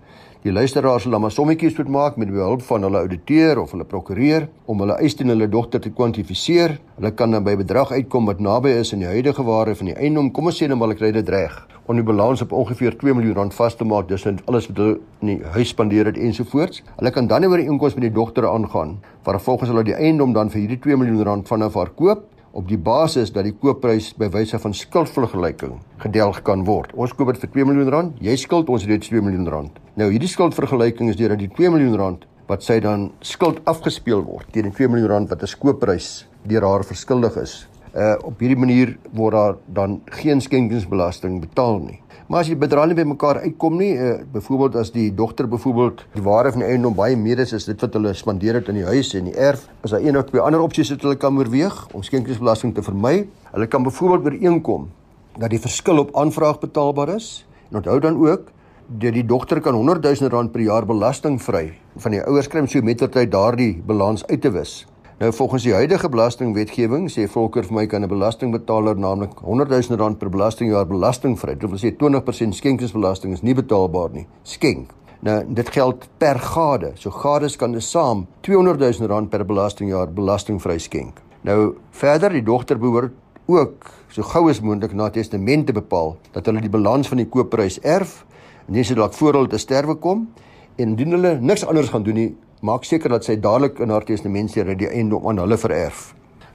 Die 0.42 0.52
luisteraars 0.52 1.02
sal 1.02 1.12
dan 1.12 1.20
maar 1.20 1.30
sommetjies 1.30 1.76
moet 1.78 1.88
maak 1.88 2.16
met 2.16 2.30
behulp 2.30 2.62
van 2.62 2.82
hulle 2.82 2.98
ouditeur 2.98 3.58
of 3.58 3.70
hulle 3.70 3.84
prokureur 3.84 4.48
om 4.66 4.80
hulle 4.80 5.00
eis 5.00 5.14
teen 5.14 5.28
hulle 5.28 5.48
dogter 5.48 5.80
te 5.80 5.90
kwantifiseer. 5.90 6.78
Hulle 6.96 7.10
kan 7.10 7.30
dan 7.30 7.44
by 7.44 7.56
bedrag 7.56 7.92
uitkom 7.92 8.26
wat 8.26 8.40
naby 8.40 8.68
is 8.68 8.92
aan 8.92 8.98
die 8.98 9.08
huidige 9.08 9.42
waarde 9.42 9.74
van 9.74 9.86
die 9.86 9.94
eiendom. 9.94 10.30
Kom 10.30 10.44
ons 10.44 10.62
sê 10.62 10.66
nou 10.66 10.76
maar 10.76 10.88
hulle 10.88 10.98
kry 10.98 11.12
dit 11.12 11.28
reg 11.28 11.75
om 11.86 11.98
die 11.98 12.04
balans 12.04 12.42
op 12.42 12.52
ongeveer 12.52 12.96
2 12.98 13.14
miljoen 13.14 13.34
rand 13.38 13.54
vas 13.54 13.76
te 13.76 13.84
maak 13.86 14.08
tussen 14.10 14.38
alles 14.50 14.66
wat 14.70 14.80
hulle 14.82 14.98
in 15.22 15.32
die 15.32 15.52
huis 15.56 15.70
spandeer 15.74 16.10
het 16.10 16.18
ensovoorts. 16.18 16.82
Hulle 16.98 17.12
kan 17.14 17.28
dan 17.30 17.46
oor 17.46 17.62
die 17.62 17.68
inkomste 17.70 18.00
met 18.00 18.08
die 18.08 18.16
dogter 18.16 18.48
aangaan. 18.48 18.96
Vervolgens 19.26 19.70
hulle 19.70 19.84
die 19.86 19.94
eiendom 19.94 20.34
dan 20.34 20.50
vir 20.50 20.64
hierdie 20.64 20.80
2 20.82 20.98
miljoen 21.02 21.24
rand 21.28 21.48
vanaf 21.48 21.78
haar 21.78 21.92
koop 21.94 22.26
op 22.56 22.68
die 22.68 22.78
basis 22.80 23.30
dat 23.32 23.44
die 23.44 23.52
koopprys 23.52 24.14
by 24.16 24.30
wyse 24.32 24.58
van 24.58 24.74
skuldvergelyking 24.74 25.74
gedelg 26.00 26.40
kan 26.42 26.64
word. 26.64 26.94
Ons 26.96 27.12
koop 27.12 27.34
dit 27.34 27.42
vir 27.44 27.52
2 27.58 27.68
miljoen 27.68 27.92
rand, 27.92 28.22
jy 28.24 28.36
skuld 28.40 28.70
ons 28.72 28.86
reeds 28.88 29.12
2 29.12 29.20
miljoen 29.22 29.50
rand. 29.52 29.76
Nou 30.00 30.08
hierdie 30.08 30.30
skuldvergelyking 30.32 31.12
is 31.12 31.18
deurdat 31.20 31.42
die 31.42 31.52
2 31.52 31.74
miljoen 31.74 31.98
rand 32.00 32.24
wat 32.48 32.64
sy 32.64 32.78
dan 32.80 33.10
skuld 33.26 33.60
afgespeel 33.68 34.24
word 34.24 34.48
teen 34.54 34.70
die 34.70 34.74
2 34.74 34.88
miljoen 34.88 35.12
rand 35.12 35.32
wat 35.34 35.44
as 35.44 35.56
koopprys 35.58 36.10
deur 36.48 36.64
haar 36.64 36.86
verskuldig 36.86 37.36
is, 37.42 37.66
Uh 37.96 38.14
op 38.28 38.42
hierdie 38.44 38.58
manier 38.60 38.98
word 39.16 39.32
daar 39.32 39.54
dan 39.72 40.00
geen 40.18 40.40
skenkingsbelasting 40.40 41.40
betaal 41.40 41.78
nie. 41.80 42.02
Maar 42.28 42.42
as 42.42 42.50
die 42.50 42.58
bedrae 42.58 42.90
nie 42.90 42.96
bymekaar 42.98 43.38
uitkom 43.44 43.76
nie, 43.78 43.92
uh, 43.94 44.16
byvoorbeeld 44.34 44.76
as 44.80 44.90
die 44.92 45.06
dogter 45.14 45.46
byvoorbeeld 45.48 46.02
die 46.12 46.24
waarde 46.26 46.50
van 46.56 46.64
die 46.64 46.68
eiendom 46.68 46.96
baie 46.98 47.16
meer 47.16 47.38
is 47.44 47.54
as 47.54 47.68
dit 47.68 47.80
wat 47.80 47.94
hulle 47.94 48.12
spandeer 48.18 48.58
het 48.58 48.68
in 48.72 48.80
die 48.80 48.88
huis 48.88 49.14
en 49.14 49.30
die 49.30 49.36
erf, 49.38 49.68
as 49.86 49.94
daar 49.94 50.02
een 50.02 50.18
of 50.18 50.26
twee 50.28 50.42
ander 50.42 50.60
opsies 50.60 50.90
het 50.92 51.06
hulle 51.06 51.16
kan 51.22 51.38
oorweeg 51.38 51.78
om 51.94 52.02
skenkingsbelasting 52.02 52.74
te 52.74 52.82
vermy. 52.82 53.28
Hulle 53.54 53.70
kan 53.70 53.86
byvoorbeeld 53.86 54.26
ooreenkom 54.26 54.90
dat 55.38 55.54
die 55.54 55.62
verskil 55.62 56.02
op 56.02 56.12
aanvraag 56.18 56.58
betaalbaar 56.60 57.14
is. 57.14 57.46
En 57.70 57.80
onthou 57.80 58.00
dan 58.00 58.18
ook 58.18 58.50
dat 58.86 59.14
die 59.14 59.24
dogter 59.24 59.60
kan 59.60 59.74
100 59.74 60.02
000 60.02 60.30
rand 60.30 60.52
per 60.52 60.60
jaar 60.60 60.86
belastingvry 60.86 61.72
van 61.96 62.14
die 62.14 62.22
ouers 62.22 62.48
kry 62.48 62.60
om 62.62 62.68
so 62.70 62.82
mettertyd 62.82 63.30
daardie 63.32 63.82
balans 63.86 64.26
uit 64.26 64.40
te 64.42 64.50
wis. 64.50 64.86
Nou 65.16 65.32
volgens 65.32 65.62
die 65.62 65.72
huidige 65.72 66.08
belastingwetgewing 66.12 67.06
sê 67.08 67.22
Volker 67.32 67.64
vir 67.64 67.74
my 67.74 67.86
kan 67.86 68.02
'n 68.04 68.08
belastingbetaler 68.08 68.98
naamlik 68.98 69.38
100 69.40 69.70
000 69.88 69.98
rand 69.98 70.18
per 70.18 70.28
belastingjaar 70.28 70.86
belastingvry. 70.86 71.54
Dit 71.56 71.70
wil 71.70 71.78
sê 71.78 71.96
20% 71.96 72.54
skenkingsbelasting 72.54 73.32
is 73.32 73.42
nie 73.42 73.54
betaalbaar 73.54 74.10
nie. 74.12 74.26
Skenk. 74.42 74.90
Nou 75.20 75.44
dit 75.48 75.68
geld 75.68 76.08
per 76.18 76.38
gade. 76.38 76.92
So 76.94 77.10
gades 77.10 77.56
kan 77.56 77.72
dus 77.72 77.90
saam 77.90 78.26
200 78.40 78.98
000 78.98 79.08
rand 79.08 79.30
per 79.30 79.46
belastingjaar 79.46 80.12
belastingvry 80.12 80.78
skenk. 80.78 81.22
Nou 81.40 81.74
verder 81.90 82.30
die 82.30 82.42
dogter 82.42 82.78
behoort 82.78 83.12
ook 83.46 83.90
so 84.08 84.22
gou 84.22 84.50
as 84.50 84.60
moontlik 84.60 84.92
na 84.92 85.08
testamente 85.10 85.72
bepaal 85.72 86.16
dat 86.32 86.46
hulle 86.46 86.60
die 86.60 86.70
balans 86.70 87.08
van 87.08 87.16
die 87.16 87.28
koopprys 87.28 87.80
erf 87.80 88.26
en 88.66 88.74
nie 88.74 88.84
sodat 88.84 89.16
voor 89.16 89.32
hulle 89.32 89.48
te 89.48 89.58
sterwe 89.58 89.94
kom 89.94 90.28
en 90.76 90.88
indien 90.88 91.10
hulle 91.10 91.38
niks 91.40 91.66
anders 91.66 91.88
gaan 91.88 92.02
doen 92.02 92.14
nie 92.14 92.36
maak 92.66 92.84
seker 92.84 93.12
dat 93.14 93.26
sy 93.26 93.36
dadelik 93.38 93.78
in 93.84 93.92
haar 93.94 94.04
testament 94.06 94.54
dat 94.54 94.78
die 94.78 94.88
eiendom 94.90 95.26
aan 95.28 95.38
hulle 95.38 95.58
vererf. 95.60 96.14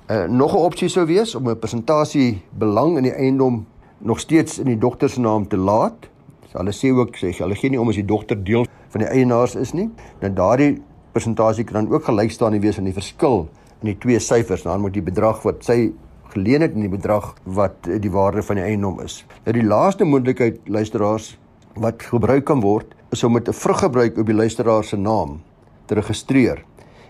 'n 0.10 0.14
uh, 0.14 0.28
Nog 0.28 0.54
'n 0.54 0.66
opsie 0.68 0.90
sou 0.90 1.06
wees 1.06 1.36
om 1.36 1.50
'n 1.50 1.60
persentasie 1.60 2.42
belang 2.52 2.98
in 2.98 3.04
die 3.04 3.16
eiendom 3.16 3.66
nog 3.98 4.20
steeds 4.20 4.60
in 4.60 4.66
die 4.66 4.78
dogter 4.78 5.10
se 5.10 5.20
naam 5.22 5.48
te 5.48 5.58
laat. 5.58 6.10
So 6.50 6.58
hulle 6.58 6.74
sê 6.74 6.92
ook 6.92 7.16
sê 7.16 7.32
hulle 7.38 7.56
gee 7.56 7.70
nie 7.70 7.80
om 7.80 7.88
as 7.88 7.96
die 7.96 8.06
dogter 8.06 8.44
deel 8.44 8.66
van 8.90 9.02
die 9.02 9.10
eienaars 9.10 9.56
is 9.56 9.74
nie. 9.74 9.90
Nou 10.22 10.34
daardie 10.34 10.82
persentasie 11.12 11.64
kan 11.64 11.86
dan 11.86 11.94
ook 11.94 12.04
gelyk 12.04 12.32
staan 12.32 12.60
wees 12.60 12.78
aan 12.78 12.90
die 12.90 12.94
verskil 12.94 13.48
in 13.82 13.88
die 13.88 13.98
twee 13.98 14.20
syfers, 14.20 14.64
dan 14.64 14.82
moet 14.82 14.94
die 14.94 15.02
bedrag 15.02 15.44
wat 15.44 15.64
sy 15.64 15.92
geleen 16.34 16.62
het 16.62 16.74
en 16.74 16.82
die 16.82 16.90
bedrag 16.90 17.36
wat 17.44 17.76
die 17.84 18.12
waarde 18.12 18.44
van 18.44 18.56
die 18.56 18.64
eiendom 18.64 19.00
is. 19.00 19.26
Nou 19.46 19.54
die 19.54 19.68
laaste 19.68 20.06
moontlikheid 20.06 20.60
luisteraars 20.66 21.38
wat 21.76 22.04
gebruik 22.04 22.46
kan 22.46 22.62
word 22.62 22.96
is 23.12 23.24
om 23.24 23.32
met 23.32 23.48
'n 23.48 23.54
vruggebruik 23.54 24.18
op 24.18 24.26
die 24.26 24.36
luisteraar 24.36 24.84
se 24.84 24.98
naam 24.98 25.40
te 25.86 25.96
registreer. 25.96 26.64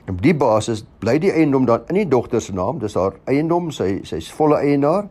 En 0.05 0.13
op 0.13 0.21
die 0.21 0.35
basis 0.35 0.83
bly 0.99 1.17
die 1.21 1.31
eiendom 1.31 1.65
dan 1.65 1.85
in 1.89 1.95
die 1.95 2.07
dogter 2.09 2.41
se 2.41 2.53
naam, 2.53 2.79
dis 2.79 2.97
haar 2.97 3.19
eiendom, 3.25 3.71
sy 3.71 4.01
sy's 4.03 4.31
volle 4.33 4.57
eienaar, 4.57 5.07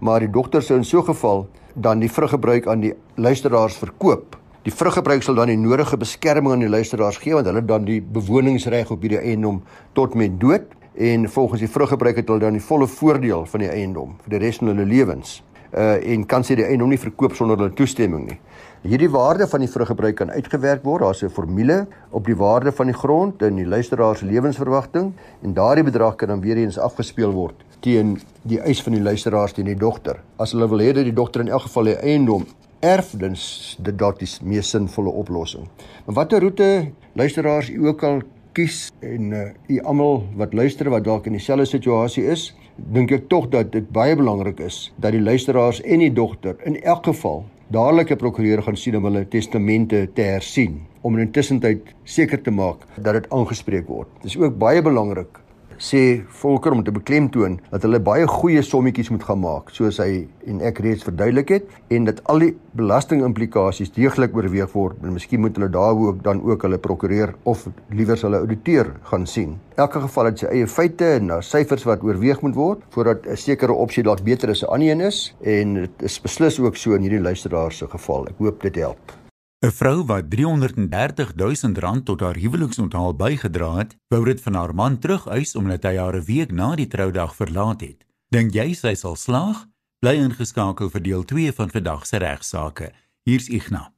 maar 0.00 0.20
die 0.20 0.30
dogter 0.30 0.62
sou 0.62 0.76
in 0.76 0.84
so 0.84 0.98
'n 0.98 1.14
geval 1.14 1.46
dan 1.74 2.00
die 2.00 2.10
vruggebruik 2.10 2.66
aan 2.66 2.80
die 2.80 2.94
luisteraars 3.16 3.76
verkoop. 3.76 4.36
Die 4.62 4.74
vruggebruik 4.74 5.22
sal 5.22 5.34
dan 5.34 5.46
die 5.46 5.56
nodige 5.56 5.96
beskerming 5.96 6.52
aan 6.52 6.60
die 6.62 6.68
luisteraars 6.68 7.16
gee 7.18 7.34
want 7.34 7.46
hulle 7.46 7.64
dan 7.64 7.84
die 7.84 8.00
bewoningsreg 8.02 8.90
op 8.90 9.00
hierdie 9.00 9.18
eiendom 9.18 9.62
tot 9.92 10.14
met 10.14 10.40
dood 10.40 10.62
en 10.94 11.28
volgens 11.28 11.60
die 11.60 11.70
vruggebruik 11.70 12.16
het 12.16 12.28
hulle 12.28 12.40
dan 12.40 12.52
die 12.52 12.62
volle 12.62 12.86
voordeel 12.86 13.46
van 13.46 13.60
die 13.60 13.68
eiendom 13.68 14.16
vir 14.22 14.30
die 14.36 14.38
res 14.38 14.60
van 14.60 14.68
hulle 14.68 14.84
lewens. 14.84 15.42
Uh 15.72 16.12
en 16.12 16.26
kan 16.26 16.44
sy 16.44 16.54
die 16.54 16.66
eiendom 16.66 16.88
nie 16.92 17.00
verkoop 17.00 17.34
sonder 17.34 17.56
hulle 17.56 17.72
toestemming 17.72 18.26
nie. 18.28 18.38
Hierdie 18.82 19.10
waarde 19.10 19.46
van 19.46 19.60
die 19.60 19.70
vruggebruik 19.70 20.16
kan 20.18 20.30
uitgewerk 20.30 20.82
word. 20.84 21.02
Daar's 21.02 21.22
'n 21.22 21.30
formule 21.30 21.86
op 22.10 22.26
die 22.26 22.36
waarde 22.36 22.72
van 22.72 22.86
die 22.86 22.94
grond 22.94 23.42
en 23.42 23.56
die 23.56 23.66
luisteraar 23.66 24.16
se 24.16 24.26
lewensverwagting 24.26 25.12
en 25.42 25.54
daardie 25.54 25.84
bedrag 25.84 26.16
kan 26.16 26.28
dan 26.28 26.40
weer 26.40 26.56
eens 26.56 26.78
afgespeel 26.78 27.32
word 27.32 27.64
teen 27.82 28.20
die 28.46 28.60
eis 28.60 28.82
van 28.82 28.92
die 28.96 29.02
luisteraars 29.02 29.52
teen 29.52 29.66
die 29.70 29.78
dogter. 29.78 30.20
As 30.38 30.52
hulle 30.54 30.68
wil 30.70 30.82
hê 30.84 30.92
dat 30.92 31.04
die 31.04 31.14
dogter 31.14 31.40
in 31.40 31.48
elk 31.48 31.66
geval 31.66 31.90
die 31.90 31.96
eiendom 31.96 32.46
erf, 32.82 33.12
dan 33.18 33.34
dit 33.78 33.98
dalk 33.98 34.18
die 34.18 34.28
mees 34.42 34.70
sinvolle 34.70 35.10
oplossing. 35.22 35.68
Maar 36.06 36.14
watter 36.22 36.42
roete 36.42 36.92
luisteraars 37.18 37.70
u 37.70 37.86
ook 37.86 38.02
al 38.02 38.22
kies 38.56 38.90
en 39.00 39.32
uh, 39.32 39.42
u 39.68 39.80
almal 39.80 40.22
wat 40.36 40.54
luister 40.54 40.90
wat 40.92 41.04
dalk 41.04 41.26
in 41.26 41.36
dieselfde 41.36 41.66
situasie 41.68 42.24
is, 42.32 42.50
dink 42.76 43.12
ek 43.12 43.28
tog 43.32 43.48
dat 43.52 43.72
dit 43.72 43.88
baie 43.92 44.16
belangrik 44.16 44.60
is 44.64 44.92
dat 44.96 45.16
die 45.16 45.22
luisteraars 45.22 45.82
en 45.82 46.04
die 46.04 46.12
dogter 46.12 46.56
in 46.68 46.78
elk 46.82 47.04
geval 47.10 47.44
dadelik 47.72 48.10
'n 48.12 48.20
prokureur 48.20 48.62
gaan 48.62 48.76
sien 48.76 48.96
om 48.96 49.04
hulle 49.04 49.24
testamente 49.28 50.08
te 50.14 50.22
hersien 50.22 50.80
om 51.00 51.18
in 51.18 51.30
tussentyd 51.32 51.94
seker 52.04 52.42
te 52.42 52.50
maak 52.50 52.86
dat 52.96 53.14
dit 53.14 53.30
aangespreek 53.30 53.86
word. 53.88 54.08
Dit 54.22 54.30
is 54.30 54.36
ook 54.36 54.58
baie 54.58 54.82
belangrik 54.82 55.41
sê 55.82 56.22
Volker 56.42 56.72
om 56.72 56.84
te 56.86 56.94
beklemtoon 56.94 57.58
dat 57.72 57.82
hulle 57.82 57.98
baie 58.02 58.26
goeie 58.30 58.62
sommetjies 58.62 59.10
moet 59.10 59.24
gaan 59.26 59.40
maak 59.42 59.72
soos 59.74 59.98
hy 60.02 60.26
en 60.50 60.60
ek 60.68 60.78
reeds 60.84 61.06
verduidelik 61.06 61.50
het 61.56 61.72
en 61.94 62.06
dat 62.06 62.20
al 62.30 62.44
die 62.44 62.52
belastingimplikasies 62.78 63.92
deeglik 63.96 64.36
oorweeg 64.38 64.70
word 64.76 65.02
en 65.02 65.16
miskien 65.16 65.42
moet 65.42 65.58
hulle 65.58 65.70
daar 65.74 65.98
ook 65.98 66.22
dan 66.26 66.42
ook 66.46 66.66
hulle 66.66 66.78
prokureur 66.82 67.34
of 67.50 67.66
liewers 67.90 68.22
hulle 68.26 68.42
ouditeur 68.44 68.92
gaan 69.10 69.26
sien. 69.26 69.56
Elke 69.76 70.04
geval 70.04 70.30
het 70.30 70.44
sy 70.44 70.50
eie 70.52 70.68
feite 70.70 71.08
en 71.16 71.32
daar 71.32 71.46
syfers 71.46 71.86
wat 71.88 72.04
oorweeg 72.06 72.44
moet 72.46 72.58
word 72.58 72.86
voordat 72.94 73.26
'n 73.26 73.36
sekere 73.36 73.72
opsie 73.72 74.02
dalk 74.02 74.22
beter 74.22 74.50
as 74.50 74.62
'n 74.62 74.70
ander 74.70 74.90
een 74.90 75.00
is 75.00 75.34
en 75.42 75.74
dit 75.74 76.02
is 76.02 76.20
beslis 76.20 76.60
ook 76.60 76.76
so 76.76 76.94
in 76.94 77.02
hierdie 77.02 77.20
luisteraar 77.20 77.72
se 77.72 77.86
geval. 77.86 78.28
Ek 78.28 78.38
hoop 78.38 78.62
dit 78.62 78.76
help. 78.76 79.21
'n 79.62 79.70
Vrou 79.70 80.04
wat 80.06 80.30
330 80.30 81.34
000 81.36 81.74
rand 81.78 82.04
tot 82.04 82.20
haar 82.20 82.34
huweliksonthaal 82.34 83.14
bygedra 83.14 83.76
het, 83.76 83.96
wou 84.10 84.24
dit 84.24 84.40
van 84.42 84.54
haar 84.54 84.74
man 84.74 84.98
terugeis 84.98 85.54
omdat 85.54 85.82
hy 85.86 85.96
haar 85.96 86.16
'n 86.16 86.24
week 86.24 86.50
na 86.50 86.74
die 86.74 86.86
troudag 86.86 87.34
verlaat 87.34 87.80
het. 87.80 88.02
Dink 88.28 88.54
jy 88.54 88.74
sy 88.74 88.94
sal 88.94 89.14
slaag? 89.16 89.66
Bly 90.00 90.16
ingeskakel 90.18 90.90
vir 90.90 91.02
deel 91.02 91.22
2 91.24 91.52
van 91.52 91.70
vandag 91.70 92.06
se 92.06 92.16
regsaake. 92.16 92.90
Hier's 93.22 93.48
Ignas. 93.48 93.90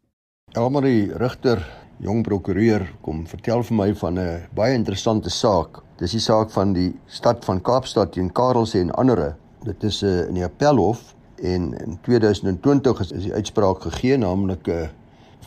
Elmarie 0.52 1.16
Rigter, 1.16 1.64
jong 1.98 2.22
prokureur, 2.22 2.92
kom 3.00 3.26
vertel 3.26 3.62
vir 3.62 3.76
my 3.76 3.94
van 3.94 4.18
'n 4.18 4.46
baie 4.54 4.74
interessante 4.74 5.30
saak. 5.30 5.82
Dis 5.96 6.10
die 6.10 6.20
saak 6.20 6.50
van 6.50 6.72
die 6.72 6.92
stad 7.06 7.44
van 7.44 7.60
Kaapstad 7.60 8.12
teen 8.12 8.32
Karelse 8.32 8.80
en 8.80 8.90
ander. 8.90 9.36
Dit 9.64 9.82
is 9.82 10.02
'n 10.02 10.06
uh, 10.06 10.28
in 10.28 10.34
die 10.34 10.44
Appelhof 10.44 11.14
en 11.36 11.72
in 11.72 11.98
2020 12.02 13.00
is, 13.00 13.08
die 13.08 13.32
uitspraak 13.32 13.80
gegee, 13.80 14.16
naamlik 14.16 14.68
'n 14.68 14.70
uh, 14.70 14.88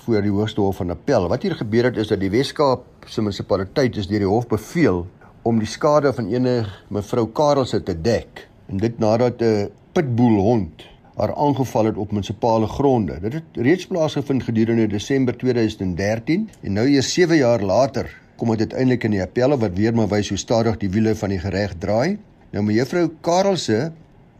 voor 0.07 0.23
die 0.23 0.31
Hoogste 0.31 0.61
Hof 0.63 0.77
van 0.79 0.93
Appel. 0.93 1.25
Wat 1.27 1.43
hier 1.43 1.55
gebeur 1.59 1.89
het 1.89 1.97
is 1.99 2.07
dat 2.07 2.21
die 2.21 2.29
Weskaap 2.31 3.07
se 3.11 3.19
munisipaliteit 3.21 3.97
is 3.99 4.07
deur 4.07 4.23
die 4.23 4.29
hof 4.29 4.45
beveel 4.47 5.01
om 5.43 5.59
die 5.59 5.67
skade 5.67 6.13
van 6.15 6.29
ene 6.31 6.53
mevrou 6.93 7.25
Karelse 7.35 7.81
te 7.83 7.95
dek 8.05 8.45
en 8.71 8.79
dit 8.79 8.99
nadat 9.03 9.43
'n 9.43 9.67
pitbull 9.91 10.39
hond 10.39 10.85
haar 11.17 11.33
aangeval 11.35 11.85
het 11.91 11.97
op 11.97 12.11
munisipale 12.11 12.67
gronde. 12.67 13.19
Dit 13.19 13.33
het 13.33 13.59
reeds 13.67 13.87
plaasgevind 13.87 14.43
gedurende 14.43 14.87
Desember 14.87 15.37
2013 15.37 16.49
en 16.61 16.73
nou 16.73 16.87
eers 16.87 17.13
7 17.13 17.37
jaar 17.37 17.61
later 17.61 18.07
kom 18.35 18.49
dit 18.49 18.59
uiteindelik 18.59 19.03
in 19.03 19.11
die 19.11 19.21
appelle 19.21 19.57
wat 19.57 19.75
weer 19.75 19.95
maar 19.95 20.07
wys 20.07 20.29
hoe 20.29 20.37
stadig 20.37 20.77
die 20.77 20.89
wiele 20.89 21.15
van 21.15 21.29
die 21.29 21.39
reg 21.49 21.73
draai. 21.77 22.17
Nou 22.51 22.63
mevrou 22.63 23.09
Karelse 23.21 23.91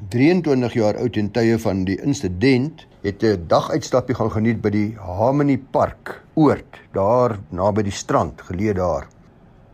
23 0.10 0.74
jaar 0.74 0.98
oud 0.98 1.18
en 1.18 1.32
tye 1.32 1.60
van 1.60 1.84
die 1.84 2.02
insident 2.02 2.86
het 3.08 3.24
'n 3.24 3.48
daguitstapie 3.48 4.16
gaan 4.16 4.32
geniet 4.32 4.62
by 4.62 4.70
die 4.70 4.98
Harmony 5.00 5.58
Park 5.58 6.22
oord 6.36 6.80
daar 6.92 7.40
naby 7.50 7.84
die 7.84 7.96
strand 7.96 8.42
geleë 8.42 8.74
daar. 8.76 9.08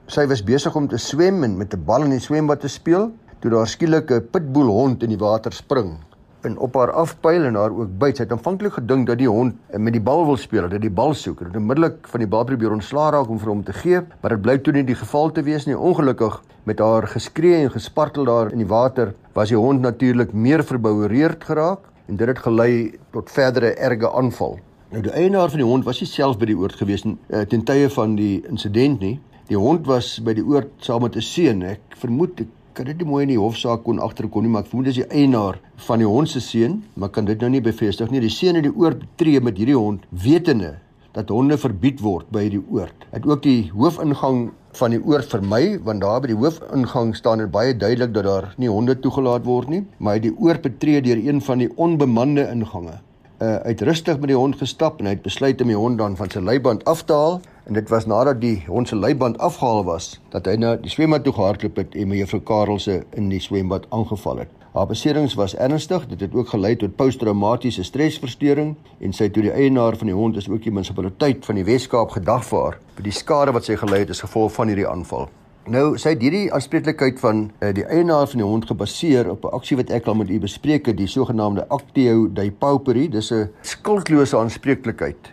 Sy 0.07 0.27
was 0.27 0.43
besig 0.43 0.75
om 0.75 0.87
te 0.87 0.97
swem 0.97 1.43
en 1.43 1.57
met 1.57 1.73
'n 1.73 1.83
bal 1.85 2.03
in 2.03 2.11
die 2.11 2.19
swembad 2.19 2.59
te 2.59 2.67
speel 2.67 3.11
toe 3.39 3.51
daar 3.51 3.67
skielik 3.67 4.11
'n 4.11 4.27
pitbull 4.31 4.69
hond 4.69 5.03
in 5.03 5.09
die 5.09 5.17
water 5.17 5.51
spring 5.51 5.97
en 6.43 6.57
op 6.57 6.75
haar 6.75 6.91
afpyl 6.91 7.43
en 7.43 7.55
haar 7.55 7.71
ook 7.71 7.97
byt. 7.97 8.17
Sy 8.17 8.23
het 8.23 8.31
aanvanklik 8.31 8.73
gedink 8.73 9.07
dat 9.07 9.17
die 9.17 9.29
hond 9.29 9.55
met 9.77 9.93
die 9.93 10.01
bal 10.01 10.25
wil 10.25 10.37
speel, 10.37 10.69
dat 10.69 10.81
die 10.81 10.91
bal 10.91 11.13
soek. 11.13 11.39
Hy 11.39 11.45
het 11.47 11.55
onmiddellik 11.55 12.07
van 12.07 12.19
die 12.19 12.27
bal 12.27 12.43
probeer 12.43 12.71
ontslaa 12.71 13.11
raak 13.11 13.29
om 13.29 13.39
vir 13.39 13.49
hom 13.49 13.63
te 13.63 13.73
gee, 13.73 14.01
maar 14.21 14.29
dit 14.29 14.41
blyk 14.41 14.63
toe 14.63 14.73
nie 14.73 14.83
die 14.83 14.95
geval 14.95 15.31
te 15.31 15.41
wees 15.41 15.65
nie. 15.65 15.77
Ongelukkig 15.77 16.43
met 16.63 16.79
haar 16.79 17.07
geskree 17.07 17.63
en 17.63 17.71
gespartel 17.71 18.25
daar 18.25 18.51
in 18.51 18.57
die 18.57 18.67
water, 18.67 19.13
was 19.33 19.49
die 19.49 19.57
hond 19.57 19.81
natuurlik 19.81 20.33
meer 20.33 20.63
verboureerd 20.63 21.43
geraak 21.43 21.92
en 22.07 22.17
dit 22.19 22.27
het 22.27 22.39
gelei 22.39 22.73
tot 23.11 23.31
verdere 23.31 23.73
erge 23.75 24.11
aanval. 24.11 24.57
Nou 24.93 25.01
die 25.01 25.11
eienaar 25.11 25.49
van 25.49 25.61
die 25.61 25.67
hond 25.67 25.85
was 25.87 26.01
nie 26.03 26.09
self 26.09 26.37
by 26.37 26.45
die 26.51 26.57
oord 26.57 26.75
gewees 26.77 27.05
uh, 27.07 27.43
ten 27.49 27.63
tye 27.65 27.87
van 27.89 28.17
die 28.19 28.43
insident 28.49 29.01
nie. 29.01 29.15
Die 29.49 29.57
hond 29.59 29.87
was 29.89 30.19
by 30.23 30.35
die 30.37 30.45
oord 30.45 30.69
saam 30.85 31.01
met 31.01 31.15
'n 31.15 31.21
seun. 31.21 31.63
Ek 31.63 31.97
vermoed 31.97 32.39
ek 32.41 32.51
kan 32.73 32.85
dit 32.85 32.97
nie 32.97 33.05
mooi 33.05 33.23
in 33.23 33.33
die 33.33 33.39
hofsaak 33.39 33.83
kon 33.83 33.99
agterkom 33.99 34.43
nie, 34.43 34.49
maar 34.49 34.63
ek 34.63 34.69
vermoed 34.69 34.85
dis 34.85 35.01
die 35.01 35.09
eienaar 35.09 35.59
van 35.87 35.99
die 35.99 36.07
hond 36.07 36.29
se 36.29 36.39
seun, 36.41 36.83
maar 36.93 37.09
kan 37.09 37.25
dit 37.25 37.39
nou 37.39 37.49
nie 37.49 37.61
bevestig 37.61 38.09
nie. 38.09 38.19
Die 38.19 38.29
seun 38.29 38.55
het 38.55 38.63
die 38.63 38.73
oord 38.75 38.99
betree 38.99 39.41
met 39.41 39.57
hierdie 39.57 39.77
hond 39.77 40.05
wetende 40.09 40.79
dat 41.13 41.29
honde 41.29 41.57
verbied 41.57 42.01
word 42.01 42.29
by 42.33 42.49
die 42.49 42.61
oord. 42.69 43.05
Het 43.11 43.25
ook 43.25 43.43
die 43.43 43.71
hoofingang 43.73 44.51
van 44.77 44.93
die 44.93 45.01
oord 45.05 45.29
vermy 45.29 45.77
want 45.85 46.01
daar 46.01 46.21
by 46.23 46.31
die 46.31 46.37
hoofingang 46.37 47.13
staan 47.15 47.43
dit 47.43 47.51
baie 47.53 47.73
duidelik 47.77 48.13
dat 48.13 48.27
daar 48.27 48.49
nie 48.57 48.69
honde 48.71 48.95
toegelaat 48.99 49.45
word 49.45 49.69
nie, 49.69 49.83
maar 49.97 50.17
hy 50.17 50.23
die 50.27 50.35
oord 50.37 50.63
betree 50.65 51.01
deur 51.01 51.21
een 51.21 51.41
van 51.41 51.61
die 51.61 51.69
onbemande 51.75 52.47
ingange. 52.49 52.99
Uh 53.41 53.55
uit 53.67 53.81
rustig 53.81 54.19
met 54.19 54.31
die 54.31 54.37
hond 54.37 54.57
gestap 54.57 54.99
en 54.99 55.09
hy 55.09 55.15
het 55.17 55.25
besluit 55.25 55.61
om 55.61 55.71
die 55.73 55.77
hond 55.77 55.97
dan 56.01 56.17
van 56.17 56.31
sy 56.31 56.39
leiband 56.39 56.85
af 56.89 57.03
te 57.05 57.13
haal 57.13 57.41
en 57.65 57.77
dit 57.77 57.89
was 57.89 58.05
nadat 58.05 58.41
die 58.41 58.63
hond 58.67 58.87
se 58.87 58.95
leiband 58.95 59.37
afgehaal 59.37 59.83
was 59.87 60.19
dat 60.33 60.47
hy 60.49 60.57
na 60.59 60.75
die 60.79 60.91
swembad 60.91 61.23
toe 61.23 61.33
gehardloop 61.33 61.79
het 61.83 61.95
en 61.95 62.11
mevrou 62.11 62.41
Karelse 62.41 63.03
in 63.13 63.29
die 63.31 63.41
swembad 63.43 63.87
aangeval 63.89 64.43
het. 64.43 64.62
Haar 64.73 64.87
beserings 64.89 65.33
was 65.33 65.53
ernstig. 65.55 66.07
Dit 66.07 66.19
het 66.19 66.33
ook 66.33 66.47
gelei 66.49 66.75
tot 66.75 66.95
posttraumatiese 66.95 67.83
stresversteuring 67.83 68.71
en 69.05 69.11
sy 69.13 69.27
toe 69.29 69.43
die 69.45 69.51
eienaar 69.53 69.93
van 69.99 70.09
die 70.09 70.15
hond 70.17 70.39
is 70.41 70.47
ook 70.49 70.63
die 70.65 70.73
munisipaliteit 70.73 71.45
van 71.45 71.59
die 71.59 71.65
Wes-Kaap 71.67 72.15
gedagvaar 72.15 72.79
vir 72.95 73.05
die 73.05 73.13
skade 73.13 73.53
wat 73.53 73.69
sy 73.69 73.75
gelei 73.77 73.99
het 74.01 74.15
as 74.15 74.23
gevolg 74.25 74.55
van 74.55 74.71
hierdie 74.73 74.87
aanval. 74.89 75.29
Nou, 75.69 75.83
sy 76.01 76.15
het 76.15 76.25
hierdie 76.25 76.47
aanspreeklikheid 76.49 77.21
van 77.21 77.43
uh, 77.61 77.69
die 77.77 77.85
eienaar 77.85 78.25
van 78.31 78.41
die 78.41 78.47
hond 78.49 78.65
gebaseer 78.71 79.29
op 79.29 79.45
'n 79.45 79.53
aksie 79.59 79.77
wat 79.77 79.93
ek 79.93 80.09
al 80.09 80.17
met 80.17 80.33
u 80.33 80.39
bespreek 80.39 80.89
het, 80.89 80.97
die 80.97 81.07
sogenaamde 81.07 81.67
Actio 81.69 82.27
Dei 82.33 82.49
Pauperi. 82.51 83.09
Dis 83.09 83.31
'n 83.31 83.49
skuldlose 83.61 84.37
aanspreeklikheid. 84.37 85.31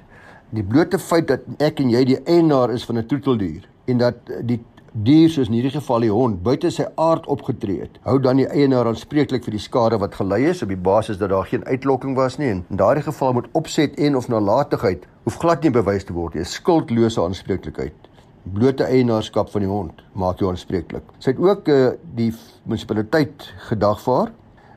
Die 0.50 0.62
blote 0.62 0.98
feit 0.98 1.28
dat 1.28 1.40
ek 1.58 1.80
en 1.80 1.90
jy 1.90 2.04
die 2.04 2.20
eienaar 2.24 2.70
is 2.70 2.84
van 2.84 2.98
'n 2.98 3.06
troeteldier 3.06 3.64
en 3.86 3.98
dat 3.98 4.16
die 4.44 4.60
dier 4.92 5.30
soos 5.30 5.46
in 5.46 5.54
hierdie 5.54 5.70
geval 5.70 6.02
die 6.02 6.10
hond 6.10 6.40
buite 6.42 6.70
sy 6.74 6.84
aard 6.98 7.26
opgetree 7.30 7.84
het, 7.84 7.98
hou 8.02 8.16
dan 8.18 8.40
die 8.40 8.48
eienaar 8.50 8.88
aanspreeklik 8.90 9.44
vir 9.46 9.54
die 9.54 9.62
skade 9.62 10.00
wat 10.02 10.16
gelei 10.18 10.40
is 10.50 10.62
op 10.64 10.72
die 10.72 10.80
basis 10.90 11.20
dat 11.20 11.30
daar 11.30 11.46
geen 11.46 11.62
uitlokking 11.68 12.16
was 12.18 12.40
nie 12.40 12.48
en 12.50 12.64
in 12.70 12.80
daardie 12.80 13.04
geval 13.06 13.36
moet 13.38 13.46
opset 13.54 13.94
en 14.02 14.18
of 14.18 14.26
nalatigheid 14.28 15.06
hoef 15.28 15.38
glad 15.38 15.62
nie 15.62 15.70
bewys 15.70 16.04
te 16.08 16.16
word 16.16 16.34
nie, 16.34 16.42
'n 16.42 16.54
skuldlose 16.54 17.22
aanspreeklikheid. 17.22 17.94
Blote 18.42 18.84
eienaarskap 18.84 19.50
van 19.50 19.60
die 19.60 19.70
hond 19.70 20.02
maak 20.14 20.40
jou 20.40 20.50
aanspreeklik. 20.50 21.04
Sy 21.18 21.30
het 21.30 21.38
ook 21.38 21.68
uh, 21.68 21.92
die 22.16 22.32
munisipaliteit 22.64 23.52
gedagvaar 23.68 24.32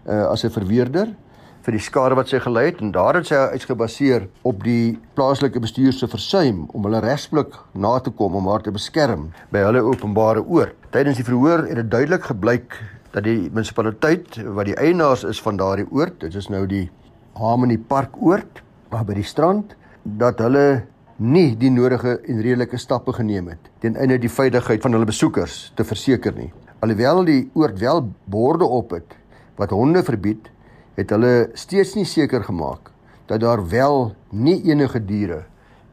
uh, 0.05 0.27
as 0.27 0.43
'n 0.43 0.49
verweerder 0.51 1.15
vir 1.63 1.77
die 1.77 1.83
skade 1.83 2.15
wat 2.19 2.27
sy 2.31 2.41
gelei 2.43 2.65
het 2.67 2.81
en 2.83 2.91
daar 2.91 3.15
het 3.15 3.29
sy 3.29 3.39
uitgebaseer 3.53 4.25
op 4.49 4.63
die 4.65 4.97
plaaslike 5.15 5.61
bestuur 5.63 5.93
se 5.95 6.09
versuim 6.11 6.65
om 6.75 6.87
hulle 6.87 6.99
regsblik 7.03 7.55
na 7.73 7.93
te 8.03 8.11
kom 8.11 8.35
om 8.35 8.49
haar 8.51 8.65
te 8.65 8.73
beskerm 8.75 9.29
by 9.53 9.63
hulle 9.63 9.83
openbare 9.87 10.43
oord. 10.43 10.75
Tydens 10.91 11.21
die 11.21 11.27
verhoor 11.27 11.63
het 11.69 11.79
dit 11.79 11.91
duidelik 11.91 12.27
gebleik 12.27 12.75
dat 13.13 13.23
die 13.27 13.47
munisipaliteit 13.47 14.41
wat 14.57 14.67
die 14.67 14.75
eienaars 14.75 15.23
is 15.29 15.39
van 15.45 15.59
daardie 15.61 15.87
oord, 15.91 16.19
dit 16.25 16.35
is 16.35 16.49
nou 16.51 16.65
die 16.67 16.89
Harmony 17.39 17.77
Park 17.77 18.17
oord, 18.19 18.59
maar 18.91 19.05
by 19.07 19.15
die 19.21 19.27
strand 19.27 19.77
dat 20.03 20.41
hulle 20.43 20.83
nie 21.23 21.53
die 21.55 21.71
nodige 21.71 22.17
en 22.27 22.41
redelike 22.43 22.77
stappe 22.81 23.13
geneem 23.15 23.53
het 23.53 23.71
ten 23.79 23.95
einde 23.95 24.17
die 24.19 24.31
veiligheid 24.31 24.81
van 24.83 24.97
hulle 24.97 25.07
besoekers 25.07 25.71
te 25.77 25.85
verseker 25.87 26.35
nie. 26.35 26.49
Alhoewel 26.83 27.23
die 27.23 27.43
oord 27.55 27.79
wel 27.79 28.09
borde 28.27 28.67
op 28.67 28.97
het 28.97 29.15
wat 29.55 29.71
honde 29.71 30.01
verbied, 30.03 30.49
het 30.97 31.09
hulle 31.09 31.49
steeds 31.57 31.95
nie 31.97 32.05
seker 32.05 32.43
gemaak 32.45 32.91
dat 33.29 33.41
daar 33.41 33.63
wel 33.69 34.11
nie 34.29 34.59
enige 34.69 34.99
diere 35.01 35.43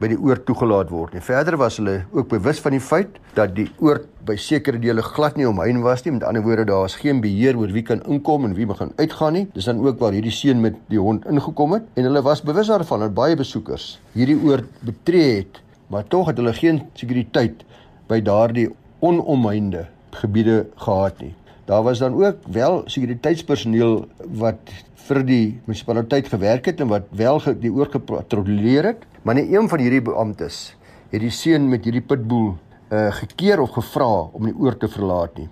by 0.00 0.08
die 0.08 0.18
oord 0.18 0.46
toegelaat 0.48 0.88
word 0.92 1.14
nie. 1.14 1.22
Verder 1.24 1.58
was 1.60 1.76
hulle 1.76 1.98
ook 2.16 2.30
bewus 2.30 2.60
van 2.64 2.72
die 2.72 2.80
feit 2.80 3.18
dat 3.36 3.52
die 3.56 3.66
oord 3.84 4.06
by 4.24 4.36
sekere 4.40 4.80
dele 4.80 5.04
glad 5.04 5.36
nie 5.36 5.48
omheind 5.48 5.84
was 5.84 6.04
nie. 6.06 6.14
Met 6.16 6.24
ander 6.24 6.44
woorde, 6.44 6.64
daar 6.68 6.86
was 6.86 6.96
geen 7.00 7.20
beheer 7.20 7.58
oor 7.60 7.72
wie 7.72 7.84
kan 7.84 8.00
inkom 8.08 8.48
en 8.48 8.56
wie 8.56 8.68
mag 8.68 8.80
uitgaan 8.96 9.36
nie. 9.36 9.46
Dis 9.52 9.68
dan 9.68 9.82
ook 9.84 10.00
waar 10.00 10.16
hierdie 10.16 10.32
seun 10.32 10.64
met 10.64 10.78
die 10.92 11.00
hond 11.00 11.28
ingekom 11.28 11.76
het 11.76 11.88
en 12.00 12.08
hulle 12.08 12.24
was 12.24 12.44
bewus 12.44 12.72
daarvan 12.72 13.04
dat 13.04 13.16
baie 13.16 13.36
besoekers 13.36 13.98
hierdie 14.16 14.38
oord 14.40 14.68
betree 14.84 15.42
het, 15.42 15.60
maar 15.92 16.08
tog 16.08 16.32
het 16.32 16.40
hulle 16.40 16.56
geen 16.56 16.82
sekuriteit 16.96 17.64
by 18.08 18.22
daardie 18.24 18.70
onomheinde 19.04 19.86
gebiede 20.16 20.64
gehad 20.80 21.20
nie. 21.20 21.34
Daar 21.70 21.82
was 21.82 21.98
dan 21.98 22.14
ook 22.14 22.36
wel 22.50 22.82
sekuriteitspersoneel 22.90 24.08
wat 24.42 24.72
vir 25.06 25.20
die 25.26 25.44
munisipaliteit 25.68 26.28
gewerk 26.28 26.66
het 26.66 26.80
en 26.82 26.88
wat 26.90 27.06
wel 27.14 27.38
die 27.62 27.70
oor 27.70 27.86
gepatrolleer 27.92 28.88
het, 28.88 29.04
maar 29.22 29.38
nie 29.38 29.46
een 29.54 29.68
van 29.70 29.78
hierdie 29.78 30.02
beamptes 30.02 30.74
het 31.12 31.22
die 31.22 31.30
seun 31.30 31.68
met 31.70 31.86
hierdie 31.86 32.02
pitbull 32.02 32.56
uh 32.90 33.06
gekeer 33.14 33.62
of 33.62 33.70
gevra 33.76 34.08
om 34.34 34.48
die 34.48 34.54
oor 34.58 34.74
te 34.78 34.88
verlaat 34.90 35.36
nie. 35.38 35.46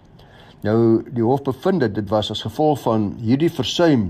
Nou 0.66 1.04
die 1.06 1.22
hof 1.22 1.44
bevind 1.46 1.84
dit 1.86 1.94
dit 1.94 2.10
was 2.10 2.32
as 2.34 2.42
gevolg 2.42 2.82
van 2.82 3.12
hierdie 3.22 3.50
versuim 3.54 4.08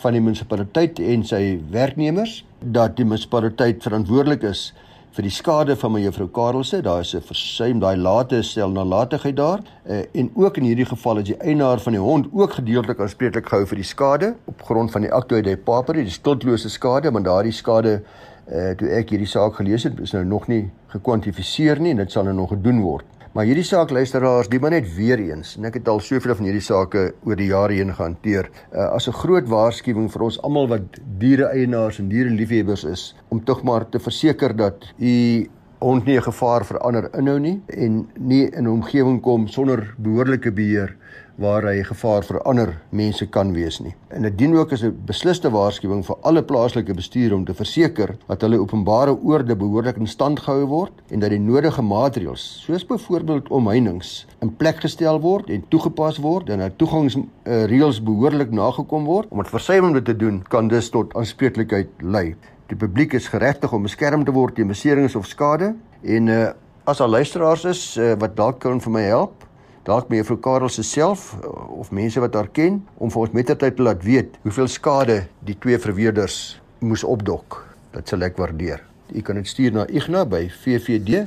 van 0.00 0.16
die 0.16 0.24
munisipaliteit 0.24 1.00
en 1.00 1.28
sy 1.28 1.42
werknemers 1.72 2.38
dat 2.60 2.96
die 2.96 3.04
munisipaliteit 3.04 3.84
verantwoordelik 3.84 4.48
is 4.48 4.70
vir 5.14 5.28
die 5.28 5.30
skade 5.30 5.76
van 5.78 5.92
mevrou 5.94 6.26
Karelse. 6.26 6.80
Daar 6.82 7.00
is 7.00 7.14
'n 7.14 7.20
versuim, 7.20 7.78
daai 7.78 7.96
late 7.96 8.42
stel 8.42 8.70
nalatigheid 8.70 9.36
daar. 9.36 9.60
Uh, 9.86 10.02
en 10.12 10.30
ook 10.34 10.56
in 10.56 10.64
hierdie 10.64 10.86
geval 10.86 11.18
is 11.18 11.24
die 11.24 11.36
eienaar 11.36 11.78
van 11.78 11.92
die 11.92 12.00
hond 12.00 12.26
ook 12.32 12.52
gedeeltelik 12.52 13.00
aanspreeklik 13.00 13.46
gehou 13.46 13.66
vir 13.66 13.76
die 13.76 13.84
skade 13.84 14.34
op 14.44 14.62
grond 14.62 14.90
van 14.90 15.00
die 15.00 15.12
acte 15.12 15.40
de 15.42 15.56
paperi, 15.56 16.02
die 16.02 16.10
skuldlose 16.10 16.68
skade, 16.68 17.10
maar 17.10 17.22
daardie 17.22 17.52
skade 17.52 18.02
uh, 18.48 18.70
toe 18.70 18.88
ek 18.88 19.10
hierdie 19.10 19.28
saak 19.28 19.54
gelees 19.54 19.82
het, 19.82 20.00
is 20.00 20.12
nou 20.12 20.24
nog 20.24 20.48
nie 20.48 20.70
gekwantifiseer 20.88 21.80
nie 21.80 21.90
en 21.90 21.96
dit 21.96 22.12
sal 22.12 22.24
nou 22.24 22.34
nog 22.34 22.48
gedoen 22.48 22.80
word. 22.80 23.04
Maar 23.34 23.48
hierdie 23.48 23.64
saak 23.66 23.90
luisteraars, 23.90 24.46
die 24.46 24.60
maar 24.62 24.70
net 24.70 24.86
weer 24.94 25.18
eens 25.18 25.56
en 25.58 25.64
ek 25.66 25.80
het 25.80 25.88
al 25.90 25.98
soveel 26.06 26.36
van 26.38 26.46
hierdie 26.46 26.62
sake 26.62 27.00
oor 27.26 27.34
die 27.40 27.48
jare 27.48 27.74
heen 27.74 27.90
gehanteer 27.90 28.46
uh, 28.46 28.92
as 28.94 29.08
'n 29.10 29.16
groot 29.24 29.48
waarskuwing 29.50 30.06
vir 30.12 30.22
ons 30.22 30.38
almal 30.46 30.68
wat 30.70 31.00
diere 31.18 31.48
eienaars 31.50 31.98
en 31.98 32.12
diere 32.12 32.30
liefhebbers 32.30 32.84
is 32.86 33.02
om 33.34 33.42
tog 33.42 33.64
maar 33.66 33.88
te 33.90 33.98
verseker 33.98 34.54
dat 34.54 34.86
u 34.98 35.50
hond 35.82 36.06
nie 36.06 36.16
'n 36.16 36.28
gevaar 36.30 36.64
vir 36.64 36.78
ander 36.78 37.10
inhou 37.18 37.38
nie 37.40 37.60
en 37.66 38.06
nie 38.14 38.46
in 38.46 38.64
'n 38.64 38.76
omgewing 38.76 39.20
kom 39.20 39.48
sonder 39.48 39.94
behoorlike 39.98 40.52
beheer 40.52 40.94
waar 41.40 41.64
hy 41.66 41.82
gevaar 41.82 42.22
vir 42.22 42.38
ander 42.46 42.70
mense 42.94 43.26
kan 43.26 43.50
wees 43.54 43.80
nie. 43.82 43.94
En 44.14 44.22
dit 44.22 44.36
dien 44.38 44.54
ook 44.54 44.72
as 44.72 44.82
'n 44.84 44.94
besliste 45.06 45.50
waarskuwing 45.50 46.04
vir 46.06 46.16
alle 46.22 46.42
plaaslike 46.42 46.94
bestuur 46.94 47.34
om 47.34 47.44
te 47.44 47.54
verseker 47.54 48.16
dat 48.26 48.40
hulle 48.40 48.58
openbare 48.58 49.16
oorde 49.22 49.56
behoorlik 49.56 49.96
in 49.96 50.06
stand 50.06 50.40
gehou 50.40 50.66
word 50.66 50.92
en 51.10 51.20
dat 51.20 51.30
die 51.30 51.40
nodige 51.40 51.82
maatreëls, 51.82 52.62
soos 52.64 52.86
byvoorbeeld 52.86 53.48
omheinings, 53.48 54.26
in 54.40 54.56
plek 54.56 54.80
gestel 54.80 55.20
word 55.20 55.50
en 55.50 55.64
toegepas 55.68 56.18
word 56.18 56.50
en 56.50 56.58
dat 56.58 56.78
toegangsreëls 56.78 58.02
behoorlik 58.02 58.50
nagekom 58.50 59.04
word. 59.04 59.28
Om 59.30 59.38
dit 59.38 59.48
versuim 59.48 59.84
om 59.84 59.92
dit 59.92 60.04
te 60.04 60.16
doen, 60.16 60.42
kan 60.48 60.68
dus 60.68 60.90
tot 60.90 61.14
aanspreeklikheid 61.14 61.88
lei. 61.98 62.34
Die 62.66 62.76
publiek 62.76 63.12
is 63.12 63.28
geregtig 63.28 63.72
om 63.72 63.82
beskerm 63.82 64.24
te 64.24 64.32
word 64.32 64.54
teen 64.54 64.68
beserings 64.68 65.14
of 65.14 65.26
skade 65.26 65.74
en 66.02 66.26
uh, 66.26 66.48
as 66.84 67.00
al 67.00 67.08
luisteraars 67.08 67.64
is 67.64 67.96
uh, 67.96 68.12
wat 68.18 68.36
dalk 68.36 68.60
kan 68.60 68.80
vir 68.80 68.92
my 68.92 69.02
help 69.02 69.43
dalk 69.84 70.08
by 70.08 70.16
juffrou 70.16 70.38
Karel 70.40 70.68
se 70.72 70.82
self 70.82 71.34
eh, 71.42 71.48
of 71.80 71.90
mense 71.92 72.20
wat 72.20 72.34
haar 72.34 72.48
ken 72.48 72.80
om 72.96 73.10
vir 73.12 73.20
ons 73.26 73.34
mettertyd 73.36 73.76
te 73.76 73.82
laat 73.84 74.02
weet 74.04 74.38
hoeveel 74.42 74.68
skade 74.72 75.18
die 75.44 75.56
twee 75.60 75.78
verweerders 75.78 76.60
moes 76.84 77.04
opdok. 77.04 77.60
Dit 77.94 78.08
sal 78.08 78.22
ek 78.26 78.38
waardeer. 78.40 78.80
U 79.12 79.20
kan 79.20 79.36
dit 79.38 79.48
stuur 79.48 79.72
na 79.76 79.84
igna 79.92 80.24
by 80.24 80.48
vvd.co.za. 80.62 81.24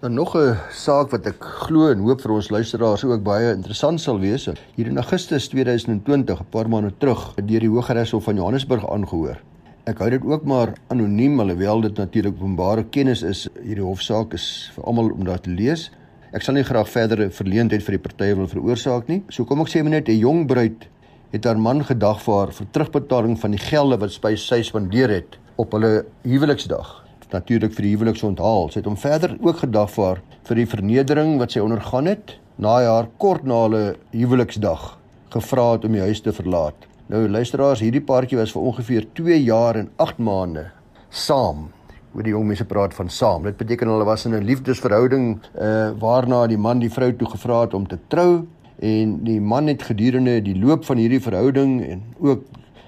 Dan 0.00 0.14
nog 0.16 0.36
'n 0.36 0.56
saak 0.72 1.10
wat 1.12 1.26
ek 1.26 1.44
glo 1.44 1.90
en 1.92 1.98
hoop 2.00 2.20
vir 2.20 2.32
ons 2.32 2.50
luisteraars 2.50 3.04
ook 3.04 3.22
baie 3.22 3.52
interessant 3.52 4.00
sal 4.00 4.18
wees. 4.18 4.48
Hier 4.76 4.86
in 4.86 4.96
Augustus 4.96 5.48
2020, 5.48 6.40
'n 6.40 6.46
paar 6.50 6.68
maande 6.68 6.92
terug, 6.98 7.32
het 7.36 7.48
deur 7.48 7.60
die 7.60 7.68
Hooggeregshof 7.68 8.24
van 8.24 8.36
Johannesburg 8.36 8.90
aangehoor. 8.90 9.36
Ek 9.84 9.98
hou 9.98 10.10
dit 10.10 10.24
ook 10.24 10.44
maar 10.44 10.72
anoniem 10.88 11.40
alhoewel 11.40 11.80
dit 11.80 11.96
natuurlik 11.96 12.34
openbare 12.34 12.84
kennis 12.84 13.22
is. 13.22 13.48
Hierdie 13.62 13.84
hofsaak 13.84 14.32
is 14.32 14.70
vir 14.74 14.84
almal 14.84 15.10
om 15.10 15.24
daar 15.24 15.40
te 15.40 15.50
lees. 15.50 15.90
Ek 16.30 16.44
sal 16.46 16.54
nie 16.54 16.62
graag 16.62 16.86
verdere 16.86 17.26
verleentheid 17.34 17.82
vir 17.82 17.96
die 17.96 18.02
partye 18.04 18.34
wil 18.38 18.46
veroorsaak 18.46 19.08
nie. 19.10 19.24
So 19.34 19.42
kom 19.44 19.64
ek 19.64 19.72
sê 19.72 19.82
net 19.82 20.08
'n 20.08 20.20
jong 20.20 20.46
bruid 20.46 20.86
het 21.32 21.44
haar 21.44 21.58
man 21.58 21.82
gedagvaar 21.82 22.52
vir 22.54 22.66
terugbetaling 22.72 23.36
van 23.36 23.50
die 23.50 23.58
gelde 23.58 23.98
wat 23.98 24.12
sy 24.12 24.36
sy 24.36 24.62
spandeer 24.62 25.10
het 25.10 25.38
op 25.58 25.72
hulle 25.72 26.06
huweliksdag. 26.22 27.04
Natuurlik 27.32 27.74
vir 27.74 27.82
die 27.82 27.96
huweliksonthaal. 27.96 28.70
Sy 28.70 28.78
het 28.78 28.86
hom 28.86 28.96
verder 28.96 29.36
ook 29.40 29.58
gedagvaar 29.58 30.22
vir 30.44 30.56
die 30.56 30.66
vernedering 30.66 31.38
wat 31.38 31.52
sy 31.52 31.60
ondergaan 31.60 32.06
het 32.06 32.38
na 32.58 32.78
haar 32.82 33.08
kort 33.18 33.44
na 33.44 33.62
hulle 33.66 33.96
huweliksdag 34.12 34.98
gevra 35.30 35.72
het 35.72 35.84
om 35.84 35.92
die 35.92 36.00
huis 36.00 36.20
te 36.20 36.32
verlaat. 36.32 36.74
Nou 37.08 37.28
luisteraars, 37.28 37.80
hierdie 37.80 38.06
paartjie 38.06 38.38
was 38.38 38.52
vir 38.52 38.62
ongeveer 38.62 39.06
2 39.14 39.42
jaar 39.42 39.76
en 39.76 39.90
8 39.96 40.18
maande 40.18 40.70
saam 41.10 41.72
hoe 42.12 42.22
die 42.22 42.32
jong 42.32 42.46
mense 42.46 42.64
praat 42.64 42.94
van 42.94 43.08
saam. 43.08 43.44
Dit 43.46 43.56
beteken 43.56 43.88
hulle 43.88 44.04
was 44.04 44.24
in 44.26 44.34
'n 44.34 44.44
liefdesverhouding 44.44 45.38
uh 45.54 45.90
waarna 45.98 46.46
die 46.46 46.58
man 46.58 46.78
die 46.78 46.90
vrou 46.90 47.12
toe 47.12 47.28
gevra 47.28 47.60
het 47.60 47.74
om 47.74 47.86
te 47.86 47.98
trou 48.08 48.46
en 48.80 49.24
die 49.24 49.40
man 49.40 49.66
het 49.66 49.82
gedurende 49.82 50.40
die 50.42 50.56
loop 50.56 50.84
van 50.84 50.96
hierdie 50.96 51.20
verhouding 51.20 51.82
en 51.84 52.02
ook 52.18 52.44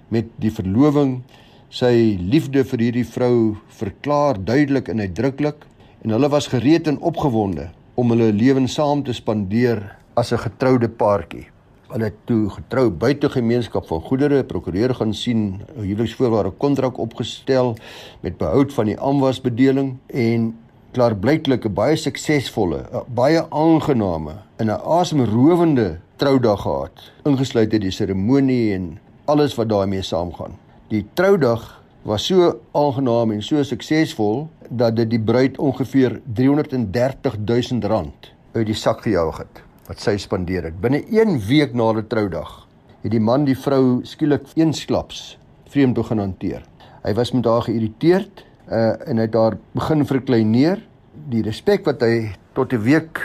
met 0.08 0.26
die 0.40 0.50
verloving 0.50 1.22
sy 1.68 2.18
liefde 2.20 2.64
vir 2.64 2.78
hierdie 2.78 3.06
vrou 3.06 3.56
verklaar 3.68 4.40
duidelik 4.44 4.88
en 4.88 5.00
uitdruklik 5.00 5.66
en 6.02 6.11
hulle 6.11 6.28
was 6.28 6.48
gereed 6.52 6.88
en 6.88 7.00
opgewonde 7.00 7.68
om 7.94 8.11
hulle 8.11 8.32
lewens 8.32 8.74
saam 8.74 9.04
te 9.04 9.12
spandeer 9.12 9.82
as 10.16 10.32
'n 10.32 10.44
getroude 10.48 10.88
paartjie 10.88 11.46
hulle 11.92 12.11
toe 12.28 12.50
getrou 12.50 12.88
buite 12.90 13.28
gemeenskap 13.33 13.87
van 13.88 14.00
goedere. 14.00 14.42
Prokureur 14.44 14.94
gaan 14.94 15.14
sien 15.14 15.61
'n 15.76 15.81
huweliksvoorwaarde 15.81 16.50
kontrak 16.50 16.98
opgestel 16.98 17.76
met 18.20 18.38
behoud 18.38 18.72
van 18.72 18.87
die 18.87 19.00
aanwasbedeling 19.00 19.96
en 20.07 20.57
klaarblyklike 20.92 21.68
baie 21.68 21.96
suksesvolle 21.96 23.05
baie 23.09 23.42
aangename 23.50 24.35
in 24.59 24.70
'n 24.70 24.81
asemrowende 25.00 25.98
troudag 26.16 26.62
gehad. 26.62 27.12
Ingesluit 27.24 27.72
het 27.72 27.81
die 27.81 27.90
seremonie 27.90 28.74
en 28.74 28.98
alles 29.24 29.55
wat 29.55 29.68
daarmee 29.68 30.02
saamgaan. 30.02 30.59
Die 30.88 31.07
troudag 31.14 31.83
was 32.02 32.26
so 32.26 32.61
aangenaam 32.72 33.31
en 33.31 33.42
so 33.42 33.62
suksesvol 33.62 34.48
dat 34.68 34.96
dit 34.96 35.11
die 35.11 35.20
bruid 35.20 35.59
ongeveer 35.59 36.20
330 36.35 37.37
000 37.44 37.81
rand 37.83 38.33
uit 38.52 38.66
die 38.66 38.74
sak 38.74 39.02
gejaag 39.02 39.37
het 39.38 39.62
wat 39.88 40.02
sy 40.02 40.16
spandeer 40.20 40.68
het. 40.68 40.80
Binne 40.80 41.02
1 41.10 41.38
week 41.48 41.74
na 41.74 41.92
die 41.98 42.06
troudag 42.06 42.62
het 43.02 43.10
die 43.10 43.22
man 43.22 43.46
die 43.48 43.58
vrou 43.58 44.02
skielik 44.06 44.46
eensklaps 44.54 45.36
vreemd 45.72 45.96
begin 45.98 46.22
hanteer. 46.22 46.62
Hy 47.02 47.14
was 47.18 47.32
met 47.34 47.48
haar 47.48 47.66
geïrriteerd 47.66 48.44
uh, 48.70 48.94
en 49.08 49.18
hy 49.18 49.26
het 49.26 49.38
haar 49.38 49.58
begin 49.74 50.06
verkleineer. 50.06 50.82
Die 51.32 51.42
respek 51.42 51.86
wat 51.88 52.04
hy 52.04 52.32
tot 52.54 52.72
'n 52.72 52.84
week 52.84 53.18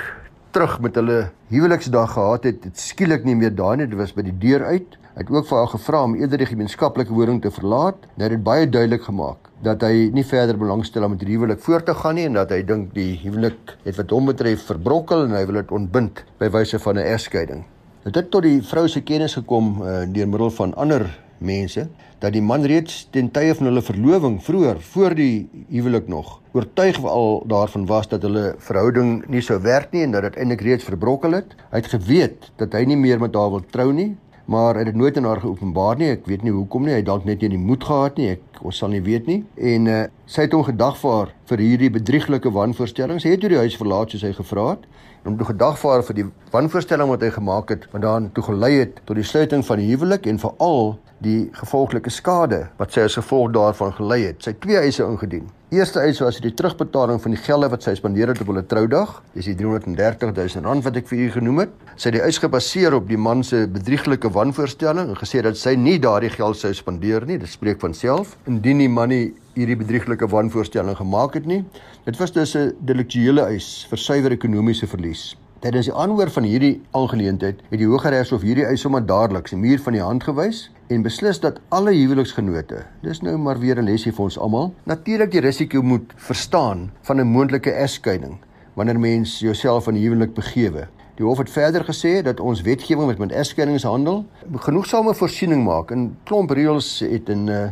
terug 0.51 0.79
met 0.81 0.95
hulle 0.95 1.29
huweliksdag 1.51 2.13
gehad 2.15 2.43
het, 2.43 2.63
het 2.63 2.79
skielik 2.79 3.23
nie 3.23 3.35
meer 3.35 3.53
daar 3.55 3.77
nie. 3.77 3.85
Dit 3.85 3.99
was 3.99 4.15
by 4.15 4.25
die 4.25 4.37
deur 4.37 4.65
uit. 4.65 4.96
Hy 5.17 5.23
het 5.23 5.31
ook 5.33 5.47
vir 5.49 5.57
haar 5.57 5.69
gevra 5.71 5.99
om 6.05 6.11
eerder 6.13 6.37
die 6.37 6.45
gemeenskaplike 6.45 7.09
woning 7.09 7.39
te 7.41 7.49
verlaat. 7.49 8.03
Hy 8.21 8.27
het 8.29 8.43
baie 8.45 8.67
duidelik 8.69 9.07
gemaak 9.07 9.47
dat 9.65 9.81
hy 9.81 10.11
nie 10.13 10.21
verder 10.21 10.59
belangstel 10.61 11.07
om 11.07 11.15
met 11.15 11.23
die 11.23 11.31
huwelik 11.31 11.63
voort 11.65 11.87
te 11.89 11.95
gaan 11.97 12.19
nie 12.19 12.27
en 12.29 12.35
dat 12.37 12.51
hy 12.53 12.59
dink 12.61 12.91
die 12.93 13.15
huwelik 13.23 13.73
het 13.81 13.97
wat 13.97 14.13
hom 14.13 14.29
betref 14.29 14.67
verbrokkel 14.67 15.23
en 15.25 15.33
hy 15.33 15.41
wil 15.49 15.57
dit 15.57 15.73
ontbind 15.73 16.21
by 16.37 16.51
wyse 16.53 16.77
van 16.83 16.99
'n 17.01 17.07
egskeiding. 17.15 17.63
Dit 18.05 18.15
het 18.15 18.29
tot 18.29 18.45
die 18.45 18.61
vrou 18.61 18.85
se 18.87 19.01
kennis 19.01 19.33
gekom 19.33 19.81
uh, 19.81 20.05
deur 20.05 20.27
middel 20.27 20.53
van 20.53 20.75
ander 20.75 21.09
mense 21.39 21.87
dat 22.19 22.33
die 22.33 22.41
man 22.41 22.61
reeds 22.65 23.07
ten 23.09 23.31
tye 23.31 23.55
van 23.55 23.65
hulle 23.65 23.81
verloving 23.81 24.37
vroeër 24.43 24.77
voor 24.81 25.15
die 25.15 25.49
huwelik 25.69 26.07
nog 26.07 26.41
oortuig 26.53 27.01
al 27.03 27.43
daarvan 27.47 27.85
was 27.85 28.07
dat 28.07 28.21
hulle 28.21 28.53
verhouding 28.57 29.25
nie 29.27 29.41
sou 29.41 29.57
werk 29.61 29.91
nie 29.91 30.03
en 30.03 30.11
dat 30.11 30.21
dit 30.21 30.35
eintlik 30.35 30.61
reeds 30.61 30.83
verbrokkel 30.83 31.31
het. 31.31 31.55
Hy 31.71 31.81
het 31.81 31.87
geweet 31.87 32.51
dat 32.55 32.73
hy 32.73 32.85
nie 32.85 32.97
meer 32.97 33.19
met 33.19 33.35
haar 33.35 33.49
wil 33.49 33.65
trou 33.65 33.91
nie, 33.93 34.15
maar 34.47 34.77
hy 34.77 34.85
het 34.85 34.93
dit 34.93 34.99
nooit 34.99 35.17
aan 35.19 35.27
haar 35.27 35.41
geopenbaar 35.43 35.97
nie. 35.99 36.11
Ek 36.15 36.27
weet 36.29 36.45
nie 36.47 36.53
hoekom 36.55 36.87
nie. 36.87 36.95
Hy 36.95 37.03
dalk 37.05 37.25
net 37.27 37.43
nie 37.43 37.51
die 37.57 37.59
moed 37.59 37.83
gehad 37.83 38.19
nie. 38.19 38.29
Ek 38.37 38.61
ons 38.63 38.79
sal 38.79 38.93
nie 38.93 39.03
weet 39.03 39.27
nie. 39.27 39.41
En 39.59 39.89
uh, 39.91 39.97
sy 40.25 40.45
het 40.45 40.55
hom 40.55 40.63
gedagvaar 40.67 41.33
vir 41.51 41.63
hierdie 41.63 41.91
bedrieglike 41.97 42.51
wanvoorstellings. 42.55 43.27
Hy 43.27 43.35
het 43.35 43.43
toe 43.43 43.51
die 43.51 43.59
huis 43.59 43.75
verlaat 43.79 44.15
soos 44.15 44.23
hy 44.23 44.31
gevra 44.37 44.69
het 44.71 44.87
en 45.23 45.33
hom 45.33 45.37
toe 45.41 45.49
gedagvaar 45.49 46.05
vir 46.07 46.19
die 46.21 46.27
wanvoorstelling 46.53 47.11
wat 47.11 47.25
hy 47.25 47.33
gemaak 47.35 47.73
het 47.73 47.87
wat 47.91 48.05
daarin 48.05 48.31
toe 48.31 48.45
gelei 48.47 48.73
het 48.77 49.01
tot 49.03 49.19
die 49.19 49.27
sluiting 49.27 49.65
van 49.67 49.81
die 49.81 49.89
huwelik 49.91 50.29
en 50.31 50.39
veral 50.39 50.93
die 51.25 51.49
gevolglike 51.57 52.13
skade 52.13 52.67
wat 52.79 52.95
sy 52.95 53.07
as 53.09 53.17
gevolg 53.19 53.51
daarvan 53.57 53.95
gelei 53.99 54.21
het. 54.29 54.39
Sy 54.45 54.55
twee 54.63 54.79
eise 54.79 55.03
ingedien. 55.03 55.49
Eerste 55.67 55.99
eis 55.99 56.21
was 56.23 56.37
die 56.39 56.53
terugbetaling 56.55 57.17
van 57.19 57.33
die 57.33 57.39
gelde 57.43 57.67
wat 57.67 57.83
sy 57.83 57.91
spandeer 57.97 58.29
het 58.31 58.39
op 58.39 58.53
hulle 58.53 58.61
troudag. 58.71 59.17
Dis 59.33 59.49
die 59.49 59.55
330 59.59 60.29
000 60.31 60.63
rand 60.63 60.85
wat 60.85 60.95
ek 60.95 61.09
vir 61.09 61.25
u 61.25 61.25
genoem 61.33 61.57
het. 61.65 61.73
Sy 61.99 62.07
het 62.07 62.15
die 62.15 62.21
eis 62.23 62.37
gebaseer 62.39 62.95
op 62.95 63.09
die 63.09 63.19
man 63.19 63.43
se 63.43 63.65
bedrieglike 63.67 64.31
wanvoorstelling 64.31 65.11
en 65.11 65.19
gesê 65.19 65.41
dat 65.43 65.59
sy 65.59 65.73
nie 65.75 65.97
daardie 65.99 66.29
geld 66.31 66.55
sou 66.55 66.71
spandeer 66.71 67.25
nie. 67.27 67.35
Dit 67.41 67.51
spreek 67.51 67.83
van 67.83 67.91
self. 67.91 68.37
Indien 68.47 68.79
die 68.79 68.87
man 68.87 69.11
nie 69.11 69.33
hierdie 69.57 69.75
bedrieglike 69.81 70.29
wanvoorstelling 70.31 70.95
gemaak 71.01 71.35
het 71.35 71.51
nie, 71.51 71.65
dit 72.05 72.21
was 72.21 72.31
dus 72.31 72.55
'n 72.55 72.71
delektuele 72.79 73.43
eis 73.51 73.87
vir 73.89 73.99
suiwer 73.99 74.31
ekonomiese 74.31 74.87
verlies. 74.87 75.35
Tydens 75.57 75.87
die 75.89 75.93
aanhoor 75.97 76.29
van 76.29 76.45
hierdie 76.45 76.75
aangeleentheid 76.93 77.63
het 77.71 77.79
die 77.81 77.87
Hooggeregshof 77.89 78.43
hierdie 78.45 78.65
eis 78.69 78.83
sommer 78.85 79.01
dadelik 79.01 79.47
se 79.49 79.57
muur 79.57 79.79
van 79.81 79.95
die 79.95 80.03
hand 80.05 80.27
gewys 80.27 80.67
en 80.93 81.01
beslis 81.01 81.39
dat 81.41 81.57
alle 81.73 81.95
huweliksgenote, 81.97 82.83
dis 83.01 83.23
nou 83.25 83.33
maar 83.41 83.57
weer 83.57 83.81
'n 83.81 83.89
lesie 83.89 84.11
vir 84.11 84.23
ons 84.23 84.37
almal, 84.37 84.73
natuurlik 84.85 85.31
die 85.31 85.41
risiko 85.41 85.81
moet 85.81 86.13
verstaan 86.15 86.91
van 87.01 87.19
'n 87.19 87.27
moontlike 87.27 87.71
egskeiding 87.71 88.37
wanneer 88.75 88.99
mens 88.99 89.39
jouself 89.39 89.87
in 89.87 89.95
huwelik 89.95 90.33
begewe. 90.33 90.87
Die 91.15 91.25
hof 91.25 91.37
het 91.37 91.49
verder 91.49 91.83
gesê 91.83 92.21
dat 92.21 92.39
ons 92.39 92.61
wetgewing 92.61 93.07
met 93.07 93.17
met 93.17 93.31
egskeidings 93.31 93.83
handel, 93.83 94.25
genoegsame 94.53 95.13
voorsiening 95.13 95.63
maak 95.63 95.91
en 95.91 96.17
klomp 96.23 96.51
reëls 96.51 96.99
het 96.99 97.29
in 97.29 97.47
uh, 97.47 97.69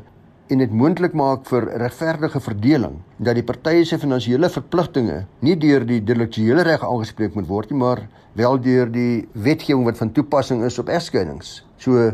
en 0.48 0.62
dit 0.62 0.74
moontlik 0.78 1.16
maak 1.18 1.48
vir 1.50 1.66
regverdige 1.82 2.40
verdeling 2.44 3.00
dat 3.18 3.34
die 3.38 3.46
partye 3.46 3.86
se 3.86 3.98
finansiële 3.98 4.50
verpligtinge 4.54 5.24
nie 5.46 5.56
deur 5.58 5.86
die 5.90 6.04
delektuele 6.06 6.62
reg 6.68 6.84
aangespreek 6.86 7.34
moet 7.34 7.48
word 7.50 7.72
nie 7.74 7.80
maar 7.82 8.04
wel 8.38 8.60
deur 8.62 8.92
die 8.92 9.26
wetgewing 9.34 9.88
wat 9.88 9.98
van 9.98 10.12
toepassing 10.14 10.62
is 10.68 10.78
op 10.80 10.92
egskeidings. 10.92 11.64
So 11.82 12.12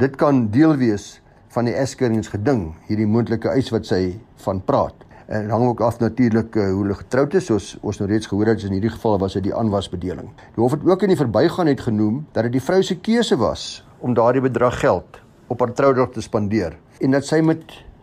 dit 0.00 0.16
kan 0.16 0.46
deel 0.54 0.76
wees 0.80 1.18
van 1.52 1.68
die 1.68 1.76
egskeidingsgeding 1.76 2.64
hierdie 2.88 3.08
moontlike 3.10 3.52
eis 3.52 3.68
wat 3.74 3.88
sy 3.90 4.16
van 4.46 4.64
praat. 4.64 5.04
En 5.28 5.50
hang 5.52 5.66
ook 5.68 5.84
af 5.84 5.98
natuurlik 6.00 6.56
uh, 6.56 6.70
hoe 6.72 6.86
hulle 6.86 6.96
getroud 7.02 7.34
is 7.36 7.50
soos 7.50 7.74
ons 7.82 8.00
nou 8.00 8.08
reeds 8.08 8.30
gehoor 8.30 8.54
het 8.54 8.64
in 8.64 8.78
hierdie 8.78 8.94
geval 8.94 9.18
was 9.20 9.36
dit 9.36 9.50
die 9.50 9.54
aanwasbedeling. 9.54 10.30
Die 10.56 10.62
hof 10.62 10.78
het 10.78 10.88
ook 10.88 11.04
in 11.04 11.12
die 11.12 11.20
verbygaan 11.20 11.68
het 11.68 11.84
genoem 11.84 12.22
dat 12.32 12.48
dit 12.48 12.56
die 12.56 12.64
vrou 12.64 12.80
se 12.82 12.96
keuse 12.96 13.36
was 13.36 13.70
om 14.00 14.16
daardie 14.16 14.46
bedrag 14.46 14.80
geld 14.80 15.20
op 15.48 15.60
haar 15.60 15.72
troudag 15.72 16.12
te 16.14 16.24
spandeer 16.24 16.76
en 17.00 17.14
dat 17.14 17.26
sy 17.26 17.40
met 17.44 17.62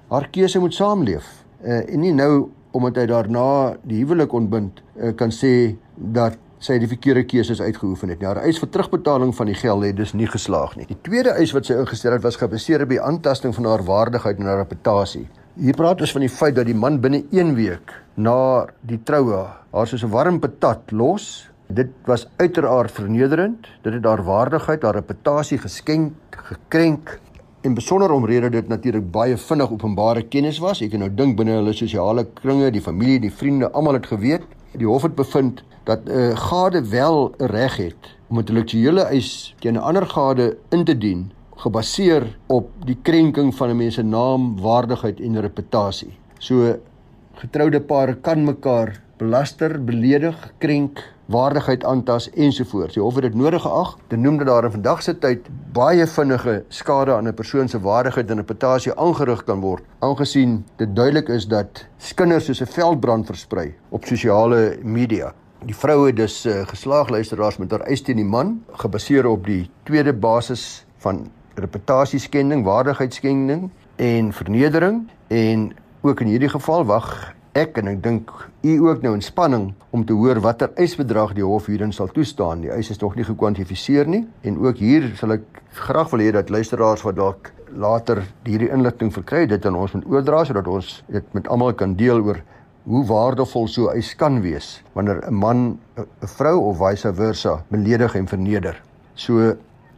haar 0.09 0.27
keuse 0.31 0.59
moet 0.59 0.73
saamleef. 0.73 1.25
Uh, 1.65 1.81
en 1.81 2.01
nie 2.03 2.13
nou 2.13 2.49
omdat 2.75 2.99
hy 2.99 3.05
daarna 3.09 3.47
die 3.87 4.01
huwelik 4.03 4.33
ontbind 4.35 4.81
uh, 4.95 5.13
kan 5.17 5.31
sê 5.33 5.75
dat 5.95 6.37
sy 6.65 6.77
die 6.81 6.89
verkeerde 6.89 7.25
keuses 7.27 7.61
uitgeoefen 7.61 8.11
het. 8.13 8.23
Haar 8.25 8.41
eis 8.45 8.59
vir 8.61 8.69
terugbetaling 8.73 9.33
van 9.35 9.49
die 9.51 9.57
geld 9.57 9.85
het 9.85 9.97
dus 9.99 10.13
nie 10.17 10.27
geslaag 10.29 10.75
nie. 10.79 10.87
Die 10.89 10.99
tweede 11.05 11.35
eis 11.39 11.53
wat 11.55 11.67
sy 11.67 11.77
ingestel 11.77 12.15
het 12.15 12.25
was 12.25 12.39
gebaseer 12.41 12.85
op 12.85 12.93
die 12.93 13.01
aantasting 13.01 13.53
van 13.55 13.67
haar 13.69 13.83
waardigheid 13.85 14.39
en 14.41 14.49
haar 14.49 14.63
reputasie. 14.63 15.25
Hier 15.59 15.77
praat 15.77 16.01
ons 16.03 16.15
van 16.15 16.25
die 16.25 16.31
feit 16.31 16.55
dat 16.57 16.67
die 16.67 16.75
man 16.75 16.99
binne 17.03 17.23
1 17.31 17.53
week 17.55 17.93
na 18.15 18.65
die 18.87 18.99
troue 19.07 19.43
haar 19.75 19.87
soos 19.87 20.03
'n 20.03 20.11
warm 20.11 20.39
patat 20.39 20.91
los. 20.91 21.49
Dit 21.67 21.91
was 22.05 22.27
uiteraard 22.37 22.91
vernederend. 22.91 23.67
Dit 23.83 23.93
het 23.93 24.05
haar 24.05 24.23
waardigheid, 24.23 24.83
haar 24.83 24.95
reputasie 24.95 25.57
geskenk, 25.57 26.13
gekrenk 26.29 27.19
en 27.65 27.73
besonder 27.73 28.11
omrede 28.13 28.49
dit 28.53 28.67
natuurlik 28.69 29.07
baie 29.11 29.37
vinnig 29.37 29.71
openbare 29.73 30.21
kennis 30.29 30.59
was. 30.61 30.83
Ek 30.85 30.91
kan 30.93 31.01
nou 31.01 31.09
dink 31.09 31.37
binne 31.39 31.57
hulle 31.57 31.73
sosiale 31.73 32.27
kringe, 32.37 32.69
die 32.71 32.83
familie, 32.83 33.19
die 33.23 33.33
vriende, 33.33 33.71
almal 33.73 33.97
het 33.97 34.09
geweet. 34.11 34.45
Die 34.77 34.87
hof 34.87 35.07
het 35.07 35.15
bevind 35.17 35.63
dat 35.87 36.05
uh, 36.09 36.33
gade 36.49 36.83
wel 36.91 37.31
reg 37.53 37.77
het 37.77 38.11
om 38.29 38.37
'n 38.37 38.43
intellektuele 38.43 39.05
eis 39.09 39.55
teen 39.61 39.77
'n 39.77 39.81
ander 39.81 40.05
gade 40.05 40.57
in 40.69 40.85
te 40.85 40.97
dien 40.97 41.31
gebaseer 41.57 42.37
op 42.47 42.69
die 42.85 42.97
krenking 43.01 43.55
van 43.55 43.69
'n 43.69 43.77
mens 43.77 43.95
se 43.95 44.03
naam, 44.03 44.59
waardigheid 44.61 45.19
en 45.19 45.41
reputasie. 45.41 46.13
So 46.39 46.77
getroude 47.33 47.81
pare 47.81 48.15
kan 48.15 48.43
mekaar 48.43 49.01
belaster, 49.17 49.83
beledig, 49.83 50.53
krenk, 50.57 51.14
waardigheid 51.25 51.83
aantas 51.85 52.29
ensovoorts. 52.29 52.93
Die 52.93 53.03
hof 53.03 53.15
het 53.15 53.23
dit 53.23 53.35
nodig 53.35 53.61
geag 53.61 53.97
te 54.07 54.15
noem 54.15 54.37
dat 54.37 54.47
daar 54.47 54.63
in 54.63 54.71
vandag 54.71 55.01
se 55.03 55.17
tyd 55.19 55.47
baie 55.73 56.07
vinnige 56.07 56.63
skade 56.69 57.13
aan 57.13 57.27
'n 57.27 57.33
persoon 57.33 57.67
se 57.67 57.79
waardigheid 57.79 58.29
en 58.29 58.37
reputasie 58.37 58.95
aangerig 58.95 59.43
kan 59.43 59.59
word, 59.59 59.83
aangesien 59.99 60.65
dit 60.75 60.95
duidelik 60.95 61.29
is 61.29 61.47
dat 61.47 61.87
kinders 62.15 62.45
soos 62.45 62.61
'n 62.61 62.65
veldbrand 62.65 63.25
versprei 63.25 63.73
op 63.89 64.05
sosiale 64.05 64.77
media. 64.83 65.33
Die 65.65 65.75
vroue 65.75 66.13
dus 66.13 66.45
uh, 66.45 66.67
geslaag 66.67 67.09
luisteraars 67.09 67.57
met 67.57 67.71
haar 67.71 67.79
eis 67.79 68.01
teen 68.01 68.15
die 68.15 68.25
man 68.25 68.63
gebaseer 68.71 69.25
op 69.25 69.45
die 69.45 69.69
tweede 69.83 70.13
basis 70.13 70.85
van 70.97 71.31
reputasieskending, 71.55 72.63
waardigheidskending 72.63 73.69
en 73.95 74.33
vernedering 74.33 75.09
en 75.27 75.71
ook 76.01 76.19
in 76.19 76.27
hierdie 76.27 76.49
geval 76.49 76.85
wag 76.85 77.33
ek 77.55 77.77
en 77.79 77.87
ek 77.87 78.01
dink 78.03 78.31
u 78.67 78.73
ook 78.89 79.03
nou 79.05 79.13
in 79.15 79.23
spanning 79.23 79.69
om 79.95 80.03
te 80.05 80.13
hoor 80.13 80.41
watter 80.43 80.73
eisbedrag 80.75 81.33
die 81.37 81.45
hof 81.45 81.69
hierin 81.71 81.93
sal 81.95 82.09
toestaan. 82.11 82.65
Die 82.65 82.71
eis 82.75 82.89
is 82.91 82.99
nog 82.99 83.15
nie 83.15 83.23
gekwantifiseer 83.23 84.09
nie 84.11 84.25
en 84.43 84.57
ook 84.59 84.81
hier 84.83 85.07
sal 85.15 85.37
ek 85.37 85.61
graag 85.85 86.11
wil 86.11 86.23
hê 86.25 86.33
dat 86.35 86.51
luisteraars 86.51 87.05
wat 87.07 87.15
dalk 87.15 87.51
later 87.75 88.23
hierdie 88.43 88.71
inligting 88.71 89.13
verkry 89.15 89.45
dit 89.47 89.65
aan 89.65 89.79
ons 89.79 89.95
moet 89.95 90.09
oordra 90.11 90.43
sodat 90.47 90.67
ons 90.67 90.91
dit 91.11 91.33
met 91.37 91.47
almal 91.51 91.73
kan 91.79 91.95
deel 91.95 92.19
oor 92.23 92.41
hoe 92.85 93.05
waardevol 93.07 93.71
so 93.71 93.87
eis 93.93 94.11
kan 94.19 94.41
wees 94.43 94.81
wanneer 94.93 95.23
'n 95.23 95.33
man 95.33 95.79
'n 95.97 96.27
vrou 96.37 96.57
of 96.69 96.77
vice 96.77 97.13
versa 97.13 97.63
beledig 97.71 98.15
en 98.15 98.27
verneder. 98.27 98.81
So 99.15 99.55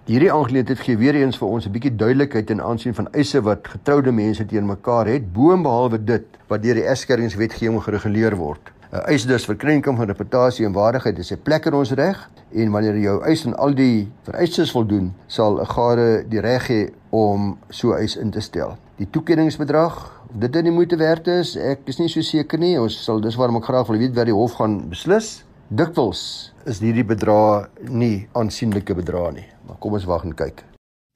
Hierdie 0.07 0.29
aangeleentheid 0.31 0.79
gee 0.79 0.95
weer 0.95 1.17
eens 1.19 1.35
vir 1.35 1.49
ons 1.51 1.65
'n 1.67 1.71
bietjie 1.71 1.91
duidelikheid 1.91 2.49
in 2.49 2.61
aansien 2.63 2.93
van 2.95 3.09
eise 3.11 3.41
wat 3.43 3.67
getroude 3.67 4.11
mense 4.11 4.45
teen 4.45 4.65
mekaar 4.65 5.05
het, 5.05 5.33
boonbehalwe 5.33 6.03
dit 6.03 6.25
wat 6.47 6.61
deur 6.63 6.75
die 6.79 6.87
egskeringswetgewing 6.87 7.83
gereguleer 7.83 8.35
word. 8.35 8.71
'n 8.93 9.03
Eis 9.11 9.25
dus 9.25 9.45
vir 9.45 9.55
krenking 9.55 9.97
van 9.97 10.07
reputasie 10.07 10.65
en 10.65 10.71
waardigheid 10.71 11.19
is 11.19 11.31
'n 11.33 11.41
plek 11.43 11.65
in 11.65 11.73
ons 11.73 11.91
reg 11.91 12.29
en 12.53 12.71
wanneer 12.71 12.97
jou 12.97 13.23
eis 13.23 13.45
aan 13.45 13.57
al 13.57 13.75
die 13.75 14.07
vereistes 14.23 14.71
voldoen, 14.71 15.13
sal 15.27 15.59
'n 15.59 15.65
gade 15.65 16.25
die 16.29 16.39
reg 16.39 16.67
hê 16.67 16.93
om 17.09 17.57
so 17.69 17.91
eis 17.91 18.15
in 18.15 18.31
te 18.31 18.39
stel. 18.39 18.77
Die 18.95 19.09
toekenningsbedrag, 19.09 20.23
of 20.29 20.39
dit 20.39 20.55
in 20.55 20.63
die 20.63 20.71
moeite 20.71 20.95
werd 20.95 21.27
is, 21.27 21.57
ek 21.57 21.79
is 21.85 21.99
nie 21.99 22.07
so 22.07 22.21
seker 22.21 22.59
nie. 22.59 22.79
Ons 22.79 23.03
sal 23.03 23.19
dis 23.19 23.35
waarom 23.35 23.57
ek 23.57 23.63
graag 23.63 23.87
wil 23.87 23.97
weet 23.97 24.15
wat 24.15 24.25
die 24.25 24.33
hof 24.33 24.53
gaan 24.53 24.89
beslis. 24.89 25.43
Dikwels 25.67 26.55
is 26.63 26.79
hierdie 26.79 27.03
bedrae 27.03 27.67
nie 27.91 28.31
aansienlike 28.39 28.95
bedrae 28.95 29.35
nie. 29.35 29.43
Maar 29.67 29.75
kom 29.83 29.99
ons 29.99 30.07
wag 30.07 30.23
en 30.23 30.31
kyk. 30.35 30.63